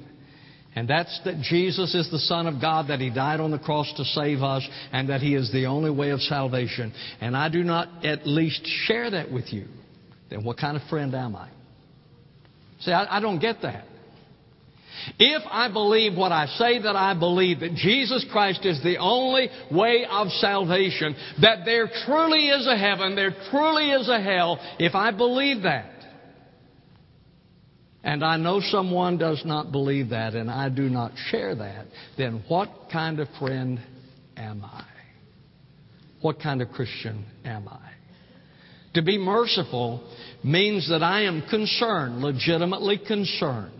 and 0.75 0.89
that's 0.89 1.21
that 1.25 1.41
Jesus 1.43 1.95
is 1.95 2.11
the 2.11 2.19
Son 2.19 2.47
of 2.47 2.61
God, 2.61 2.89
that 2.89 2.99
He 2.99 3.11
died 3.11 3.41
on 3.41 3.51
the 3.51 3.59
cross 3.59 3.93
to 3.97 4.05
save 4.05 4.43
us, 4.43 4.67
and 4.93 5.09
that 5.11 5.21
He 5.21 5.35
is 5.35 5.53
the 5.53 5.67
only 5.67 5.91
way 5.91 6.11
of 6.11 6.21
salvation, 6.21 6.93
and 7.21 7.37
I 7.37 7.49
do 7.49 7.63
not 7.63 8.05
at 8.05 8.27
least 8.27 8.67
share 8.87 9.11
that 9.11 9.31
with 9.31 9.53
you, 9.53 9.67
then 10.31 10.45
what 10.45 10.59
kind 10.59 10.77
of 10.77 10.83
friend 10.89 11.15
am 11.15 11.37
I? 11.37 11.49
See, 12.81 12.93
I, 12.93 13.19
I 13.19 13.21
don't 13.21 13.39
get 13.39 13.63
that. 13.63 13.85
If 15.19 15.43
I 15.51 15.73
believe 15.73 16.17
what 16.17 16.33
I 16.33 16.47
say 16.47 16.81
that 16.83 16.97
I 16.97 17.15
believe, 17.15 17.61
that 17.61 17.75
Jesus 17.75 18.25
Christ 18.31 18.65
is 18.65 18.83
the 18.83 18.99
only 18.99 19.49
way 19.71 20.07
of 20.11 20.29
salvation, 20.33 21.15
that 21.41 21.65
there 21.65 21.89
truly 22.07 22.49
is 22.49 22.67
a 22.67 22.77
heaven, 22.77 23.15
there 23.15 23.35
truly 23.51 23.91
is 23.91 24.09
a 24.09 24.21
hell, 24.21 24.59
if 24.79 24.95
I 24.95 25.11
believe 25.11 25.63
that, 25.63 25.93
and 28.03 28.25
I 28.25 28.37
know 28.37 28.61
someone 28.61 29.19
does 29.19 29.43
not 29.45 29.73
believe 29.73 30.11
that, 30.11 30.35
and 30.35 30.51
I 30.51 30.69
do 30.69 30.89
not 30.89 31.13
share 31.31 31.55
that, 31.55 31.87
then 32.17 32.45
what 32.49 32.71
kind 32.93 33.21
of 33.21 33.29
friend 33.39 33.81
am 34.37 34.65
I? 34.65 34.85
What 36.21 36.41
kind 36.41 36.63
of 36.63 36.71
Christian 36.71 37.25
am 37.45 37.69
I? 37.69 37.91
To 38.95 39.03
be 39.03 39.19
merciful 39.19 40.03
means 40.43 40.89
that 40.89 41.03
I 41.03 41.23
am 41.25 41.43
concerned, 41.51 42.23
legitimately 42.23 43.01
concerned, 43.07 43.78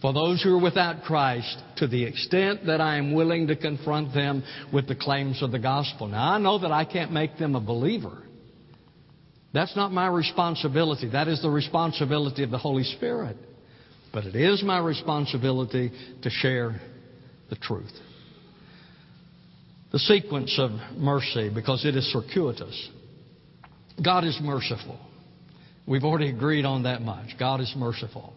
for 0.00 0.12
those 0.12 0.42
who 0.42 0.56
are 0.56 0.62
without 0.62 1.02
Christ 1.04 1.56
to 1.76 1.86
the 1.86 2.04
extent 2.04 2.66
that 2.66 2.80
I 2.80 2.98
am 2.98 3.14
willing 3.14 3.46
to 3.46 3.56
confront 3.56 4.12
them 4.12 4.42
with 4.72 4.88
the 4.88 4.94
claims 4.94 5.42
of 5.42 5.52
the 5.52 5.58
gospel. 5.58 6.08
Now, 6.08 6.32
I 6.32 6.38
know 6.38 6.58
that 6.58 6.70
I 6.70 6.84
can't 6.84 7.12
make 7.12 7.38
them 7.38 7.54
a 7.54 7.60
believer. 7.60 8.22
That's 9.54 9.74
not 9.74 9.92
my 9.92 10.06
responsibility. 10.08 11.08
That 11.08 11.28
is 11.28 11.40
the 11.40 11.48
responsibility 11.48 12.42
of 12.42 12.50
the 12.50 12.58
Holy 12.58 12.84
Spirit. 12.84 13.38
But 14.12 14.24
it 14.24 14.36
is 14.36 14.62
my 14.62 14.78
responsibility 14.78 15.90
to 16.22 16.30
share 16.30 16.80
the 17.48 17.56
truth. 17.56 17.92
The 19.92 19.98
sequence 19.98 20.58
of 20.58 20.72
mercy, 20.96 21.50
because 21.54 21.86
it 21.86 21.96
is 21.96 22.04
circuitous. 22.12 22.90
God 24.04 24.24
is 24.24 24.38
merciful. 24.42 24.98
We've 25.86 26.04
already 26.04 26.28
agreed 26.28 26.66
on 26.66 26.82
that 26.82 27.00
much. 27.00 27.38
God 27.38 27.60
is 27.60 27.72
merciful. 27.76 28.34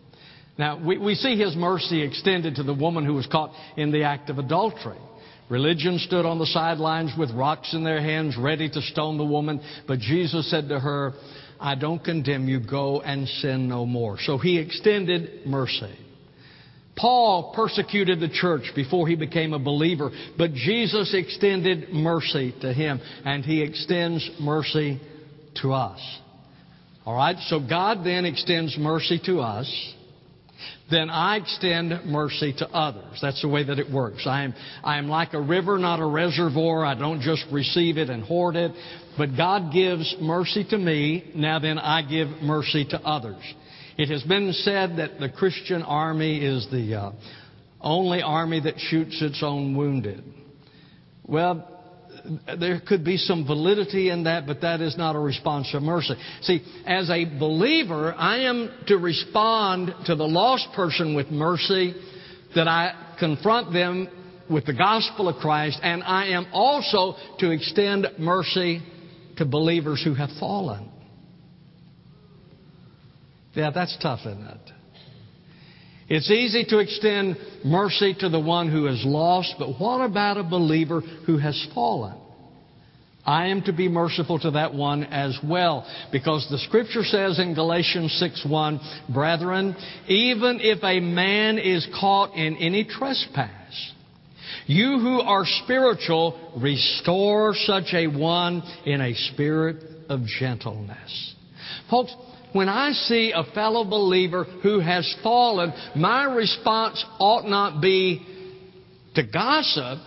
Now, 0.59 0.77
we, 0.77 0.97
we 0.97 1.15
see 1.15 1.37
his 1.37 1.55
mercy 1.55 2.01
extended 2.01 2.55
to 2.55 2.63
the 2.63 2.73
woman 2.73 3.05
who 3.05 3.13
was 3.13 3.25
caught 3.27 3.51
in 3.77 3.93
the 3.93 4.03
act 4.03 4.29
of 4.29 4.39
adultery. 4.39 4.97
Religion 5.49 5.97
stood 5.99 6.25
on 6.25 6.37
the 6.37 6.45
sidelines 6.47 7.13
with 7.17 7.31
rocks 7.31 7.73
in 7.73 7.85
their 7.85 8.01
hands, 8.01 8.35
ready 8.37 8.69
to 8.69 8.81
stone 8.81 9.17
the 9.17 9.23
woman. 9.23 9.61
But 9.87 9.99
Jesus 9.99 10.51
said 10.51 10.67
to 10.67 10.77
her, 10.77 11.13
I 11.61 11.75
don't 11.75 12.03
condemn 12.03 12.49
you. 12.49 12.59
Go 12.59 12.99
and 12.99 13.25
sin 13.25 13.69
no 13.69 13.85
more. 13.85 14.17
So 14.19 14.37
he 14.37 14.59
extended 14.59 15.45
mercy. 15.47 15.95
Paul 16.97 17.53
persecuted 17.55 18.19
the 18.19 18.27
church 18.27 18.63
before 18.75 19.07
he 19.07 19.15
became 19.15 19.53
a 19.53 19.59
believer, 19.59 20.11
but 20.37 20.51
Jesus 20.53 21.13
extended 21.13 21.93
mercy 21.93 22.53
to 22.59 22.73
him, 22.73 22.99
and 23.23 23.45
he 23.45 23.61
extends 23.61 24.29
mercy 24.41 24.99
to 25.61 25.71
us. 25.71 26.01
All 27.05 27.15
right, 27.15 27.37
so 27.47 27.61
God 27.61 28.03
then 28.03 28.25
extends 28.25 28.77
mercy 28.77 29.21
to 29.25 29.39
us. 29.39 29.95
Then 30.91 31.09
I 31.09 31.37
extend 31.37 32.05
mercy 32.05 32.53
to 32.57 32.67
others. 32.69 33.19
That's 33.21 33.41
the 33.41 33.47
way 33.47 33.63
that 33.63 33.79
it 33.79 33.91
works. 33.91 34.25
I 34.25 34.43
am, 34.43 34.53
I 34.83 34.97
am 34.97 35.07
like 35.07 35.33
a 35.33 35.41
river, 35.41 35.77
not 35.77 35.99
a 35.99 36.05
reservoir. 36.05 36.85
I 36.85 36.95
don't 36.95 37.21
just 37.21 37.45
receive 37.51 37.97
it 37.97 38.09
and 38.09 38.23
hoard 38.23 38.55
it. 38.55 38.71
But 39.17 39.37
God 39.37 39.71
gives 39.73 40.15
mercy 40.19 40.65
to 40.69 40.77
me. 40.77 41.31
Now 41.35 41.59
then 41.59 41.77
I 41.77 42.01
give 42.01 42.27
mercy 42.41 42.85
to 42.89 42.99
others. 43.01 43.41
It 43.97 44.09
has 44.09 44.23
been 44.23 44.53
said 44.53 44.97
that 44.97 45.19
the 45.19 45.29
Christian 45.29 45.83
army 45.83 46.43
is 46.43 46.67
the 46.71 46.95
uh, 46.95 47.11
only 47.81 48.21
army 48.21 48.61
that 48.61 48.75
shoots 48.77 49.21
its 49.21 49.43
own 49.43 49.75
wounded. 49.75 50.23
Well, 51.25 51.78
there 52.60 52.82
could 52.86 53.03
be 53.03 53.17
some 53.17 53.45
validity 53.45 54.10
in 54.10 54.23
that, 54.23 54.45
but 54.45 54.62
that 54.62 54.82
is 54.82 54.97
not 54.97 55.15
a 55.15 55.19
response 55.19 55.73
of 55.73 55.82
mercy. 55.82 56.15
See, 56.41 56.62
as 56.86 57.10
a 57.10 57.25
believer, 57.25 58.13
I 58.13 58.39
am 58.39 58.71
to 58.88 58.97
respond 58.97 59.93
to 60.05 60.15
the 60.15 60.27
lost 60.27 60.67
person 60.75 61.15
with 61.15 61.29
mercy, 61.29 61.93
that 62.55 62.67
I 62.67 63.15
confront 63.19 63.73
them 63.73 64.08
with 64.49 64.65
the 64.65 64.73
gospel 64.73 65.27
of 65.27 65.36
Christ, 65.38 65.79
and 65.84 66.03
I 66.03 66.29
am 66.29 66.47
also 66.51 67.15
to 67.39 67.51
extend 67.51 68.08
mercy 68.17 68.82
to 69.38 69.45
believers 69.45 70.01
who 70.03 70.15
have 70.15 70.29
fallen. 70.39 70.89
Yeah, 73.53 73.71
that's 73.71 73.97
tough, 74.01 74.21
isn't 74.21 74.43
it? 74.43 74.71
It's 76.09 76.31
easy 76.31 76.65
to 76.69 76.79
extend 76.79 77.37
mercy 77.63 78.15
to 78.19 78.29
the 78.29 78.39
one 78.39 78.71
who 78.71 78.87
is 78.87 79.03
lost, 79.05 79.55
but 79.59 79.79
what 79.79 80.01
about 80.01 80.37
a 80.37 80.43
believer 80.43 81.01
who 81.01 81.37
has 81.37 81.67
fallen? 81.75 82.15
I 83.25 83.47
am 83.47 83.61
to 83.63 83.73
be 83.73 83.87
merciful 83.87 84.39
to 84.39 84.51
that 84.51 84.73
one 84.73 85.03
as 85.03 85.37
well, 85.43 85.85
because 86.11 86.47
the 86.49 86.57
scripture 86.57 87.03
says 87.03 87.37
in 87.37 87.53
Galatians 87.53 88.11
6:1, 88.19 89.13
brethren, 89.13 89.75
even 90.07 90.59
if 90.61 90.83
a 90.83 90.99
man 90.99 91.59
is 91.59 91.85
caught 91.99 92.33
in 92.33 92.57
any 92.57 92.85
trespass, 92.85 93.91
you 94.65 94.99
who 94.99 95.21
are 95.21 95.45
spiritual, 95.63 96.53
restore 96.57 97.53
such 97.53 97.93
a 97.93 98.07
one 98.07 98.63
in 98.85 99.01
a 99.01 99.13
spirit 99.13 99.83
of 100.09 100.25
gentleness. 100.25 101.35
Folks, 101.89 102.15
when 102.53 102.67
I 102.67 102.91
see 102.91 103.31
a 103.35 103.43
fellow 103.53 103.83
believer 103.83 104.43
who 104.63 104.79
has 104.79 105.15
fallen, 105.21 105.73
my 105.95 106.23
response 106.23 107.03
ought 107.19 107.47
not 107.47 107.81
be 107.81 108.25
to 109.15 109.23
gossip. 109.23 109.99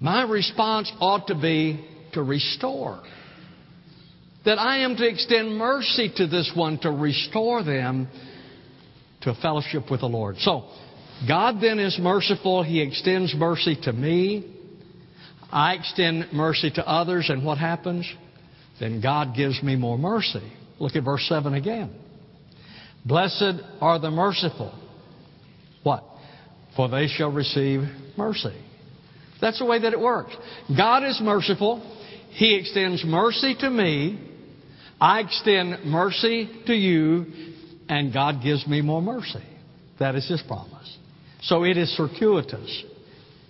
My 0.00 0.22
response 0.22 0.90
ought 1.00 1.26
to 1.28 1.34
be 1.34 1.84
to 2.14 2.22
restore. 2.22 3.02
That 4.44 4.58
I 4.58 4.78
am 4.78 4.96
to 4.96 5.06
extend 5.06 5.56
mercy 5.56 6.12
to 6.16 6.26
this 6.26 6.50
one 6.54 6.78
to 6.78 6.90
restore 6.90 7.62
them 7.62 8.08
to 9.22 9.34
fellowship 9.40 9.90
with 9.90 10.00
the 10.00 10.08
Lord. 10.08 10.36
So, 10.38 10.64
God 11.26 11.56
then 11.60 11.78
is 11.78 11.98
merciful. 11.98 12.62
He 12.62 12.80
extends 12.80 13.34
mercy 13.34 13.76
to 13.84 13.92
me. 13.92 14.50
I 15.50 15.74
extend 15.74 16.32
mercy 16.32 16.70
to 16.72 16.86
others, 16.86 17.30
and 17.30 17.44
what 17.44 17.58
happens? 17.58 18.10
Then 18.80 19.00
God 19.00 19.34
gives 19.36 19.62
me 19.62 19.76
more 19.76 19.96
mercy. 19.96 20.42
Look 20.78 20.96
at 20.96 21.04
verse 21.04 21.24
7 21.28 21.54
again. 21.54 21.94
Blessed 23.04 23.60
are 23.80 23.98
the 23.98 24.10
merciful. 24.10 24.74
What? 25.82 26.04
For 26.76 26.88
they 26.88 27.06
shall 27.06 27.30
receive 27.30 27.82
mercy. 28.16 28.56
That's 29.40 29.58
the 29.58 29.66
way 29.66 29.80
that 29.80 29.92
it 29.92 30.00
works. 30.00 30.34
God 30.76 31.04
is 31.04 31.20
merciful. 31.22 31.80
He 32.30 32.56
extends 32.56 33.04
mercy 33.04 33.54
to 33.60 33.70
me. 33.70 34.30
I 35.00 35.20
extend 35.20 35.84
mercy 35.84 36.48
to 36.66 36.74
you, 36.74 37.26
and 37.88 38.12
God 38.12 38.42
gives 38.42 38.66
me 38.66 38.80
more 38.80 39.02
mercy. 39.02 39.44
That 39.98 40.14
is 40.14 40.26
His 40.28 40.42
promise. 40.42 40.96
So 41.42 41.64
it 41.64 41.76
is 41.76 41.94
circuitous. 41.96 42.84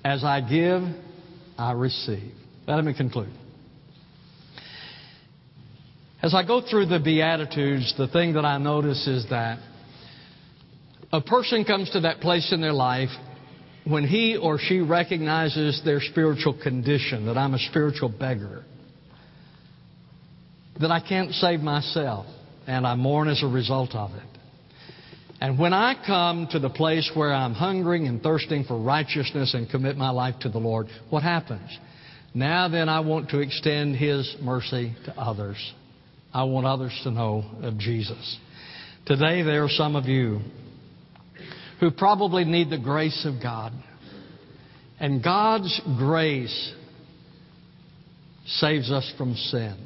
As 0.05 0.25
I 0.25 0.41
give, 0.41 0.83
I 1.57 1.73
receive. 1.73 2.33
Let 2.67 2.85
me 2.85 2.93
conclude. 2.95 3.31
As 6.25 6.33
I 6.33 6.43
go 6.43 6.63
through 6.63 6.87
the 6.87 6.99
Beatitudes, 6.99 7.93
the 7.99 8.09
thing 8.09 8.33
that 8.33 8.47
I 8.47 8.57
notice 8.57 9.07
is 9.07 9.27
that 9.29 9.59
a 11.13 11.21
person 11.21 11.67
comes 11.67 11.91
to 11.91 12.01
that 12.01 12.21
place 12.21 12.51
in 12.51 12.63
their 12.63 12.73
life 12.73 13.11
when 13.85 14.07
he 14.07 14.39
or 14.39 14.59
she 14.59 14.81
recognizes 14.81 15.83
their 15.85 16.01
spiritual 16.01 16.59
condition, 16.63 17.27
that 17.27 17.37
I'm 17.37 17.53
a 17.53 17.59
spiritual 17.59 18.09
beggar, 18.09 18.65
that 20.81 20.91
I 20.91 21.07
can't 21.07 21.31
save 21.33 21.61
myself, 21.61 22.25
and 22.67 22.87
I 22.87 22.95
mourn 22.95 23.29
as 23.29 23.43
a 23.43 23.47
result 23.47 23.95
of 23.95 24.13
it. 24.15 24.39
And 25.43 25.59
when 25.59 25.75
I 25.75 25.95
come 26.07 26.49
to 26.53 26.59
the 26.59 26.71
place 26.71 27.11
where 27.13 27.35
I'm 27.35 27.53
hungering 27.53 28.07
and 28.07 28.23
thirsting 28.23 28.65
for 28.65 28.79
righteousness 28.79 29.53
and 29.53 29.69
commit 29.69 29.99
my 29.99 30.09
life 30.09 30.37
to 30.41 30.49
the 30.49 30.57
Lord, 30.57 30.87
what 31.11 31.23
happens? 31.23 31.69
Now 32.33 32.69
then, 32.69 32.89
I 32.89 33.01
want 33.01 33.29
to 33.29 33.41
extend 33.41 33.97
His 33.97 34.35
mercy 34.41 34.97
to 35.05 35.13
others. 35.21 35.59
I 36.35 36.43
want 36.43 36.67
others 36.67 36.99
to 37.05 37.13
know 37.13 37.45
of 37.63 37.79
Jesus. 37.79 38.39
Today, 39.07 39.43
there 39.43 39.63
are 39.63 39.69
some 39.69 39.95
of 39.95 40.07
you 40.07 40.41
who 41.79 41.93
probably 41.93 42.45
need 42.45 42.71
the 42.71 42.79
grace 42.79 43.25
of 43.25 43.41
God. 43.41 43.73
And 44.99 45.23
God's 45.23 45.81
grace 45.97 46.73
saves 48.47 48.91
us 48.91 49.13
from 49.17 49.35
sin. 49.35 49.77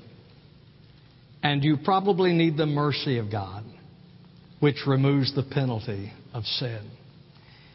And 1.43 1.63
you 1.63 1.77
probably 1.85 2.33
need 2.33 2.57
the 2.57 2.67
mercy 2.67 3.19
of 3.19 3.31
God, 3.31 3.65
which 4.61 4.87
removes 4.87 5.35
the 5.35 5.43
penalty 5.43 6.13
of 6.33 6.45
sin. 6.45 6.91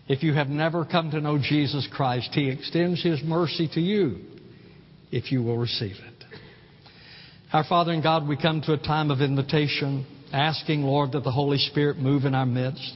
If 0.08 0.24
you 0.24 0.34
have 0.34 0.48
never 0.48 0.84
come 0.84 1.12
to 1.12 1.22
know 1.22 1.38
Jesus 1.38 1.88
Christ, 1.94 2.30
He 2.34 2.50
extends 2.50 3.04
His 3.04 3.22
mercy 3.24 3.70
to 3.76 3.80
you 3.80 4.18
if 5.12 5.32
you 5.32 5.44
will 5.44 5.58
receive 5.58 5.96
it. 5.96 6.12
Our 7.54 7.63
Father 7.63 7.92
and 7.92 8.02
God, 8.02 8.28
we 8.28 8.36
come 8.36 8.62
to 8.62 8.74
a 8.74 8.80
time 8.80 9.12
of 9.12 9.22
invitation, 9.22 10.08
asking, 10.34 10.82
Lord, 10.82 11.12
that 11.12 11.24
the 11.24 11.32
Holy 11.32 11.60
Spirit 11.60 12.00
move 12.00 12.26
in 12.26 12.34
our 12.34 12.48
midst. 12.48 12.96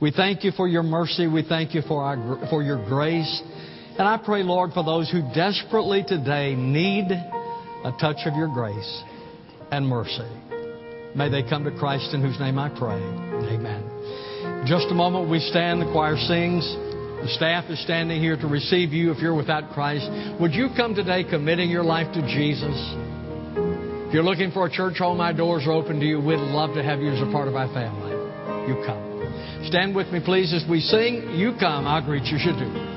We 0.00 0.10
thank 0.10 0.42
you 0.42 0.50
for 0.50 0.66
your 0.66 0.82
mercy. 0.82 1.28
We 1.28 1.44
thank 1.48 1.74
you 1.76 1.82
for, 1.86 2.02
our, 2.02 2.48
for 2.50 2.64
your 2.64 2.84
grace. 2.88 3.40
And 3.96 4.02
I 4.02 4.16
pray, 4.16 4.42
Lord, 4.42 4.72
for 4.72 4.82
those 4.82 5.08
who 5.12 5.22
desperately 5.32 6.02
today 6.04 6.56
need 6.56 7.04
a 7.04 7.92
touch 8.00 8.26
of 8.26 8.34
your 8.34 8.48
grace 8.48 9.02
and 9.70 9.86
mercy. 9.86 10.28
May 11.14 11.28
they 11.28 11.48
come 11.48 11.62
to 11.62 11.70
Christ 11.78 12.12
in 12.14 12.20
whose 12.20 12.40
name 12.40 12.58
I 12.58 12.70
pray. 12.70 12.98
Amen. 12.98 14.64
Just 14.66 14.88
a 14.90 14.94
moment, 14.94 15.30
we 15.30 15.38
stand, 15.38 15.80
the 15.80 15.92
choir 15.92 16.16
sings. 16.16 16.64
The 17.22 17.30
staff 17.36 17.70
is 17.70 17.80
standing 17.84 18.20
here 18.20 18.36
to 18.36 18.48
receive 18.48 18.92
you 18.92 19.12
if 19.12 19.18
you're 19.18 19.36
without 19.36 19.72
Christ. 19.72 20.10
Would 20.40 20.52
you 20.52 20.70
come 20.76 20.96
today 20.96 21.22
committing 21.22 21.70
your 21.70 21.84
life 21.84 22.12
to 22.14 22.22
Jesus? 22.22 22.74
If 24.14 24.18
you're 24.18 24.30
looking 24.30 24.52
for 24.52 24.64
a 24.64 24.70
church 24.70 24.98
home, 24.98 25.18
my 25.18 25.32
doors 25.32 25.66
are 25.66 25.72
open 25.72 25.98
to 25.98 26.06
you. 26.06 26.20
We'd 26.20 26.36
love 26.36 26.72
to 26.76 26.84
have 26.84 27.00
you 27.00 27.10
as 27.10 27.20
a 27.20 27.32
part 27.32 27.48
of 27.48 27.56
our 27.56 27.66
family. 27.74 28.12
You 28.70 28.80
come. 28.86 29.66
Stand 29.66 29.92
with 29.92 30.06
me, 30.12 30.20
please, 30.24 30.54
as 30.54 30.64
we 30.70 30.78
sing. 30.78 31.34
You 31.34 31.56
come. 31.58 31.84
I'll 31.84 32.00
greet 32.00 32.22
you. 32.26 32.38
You 32.38 32.38
should 32.38 32.56
do. 32.60 32.93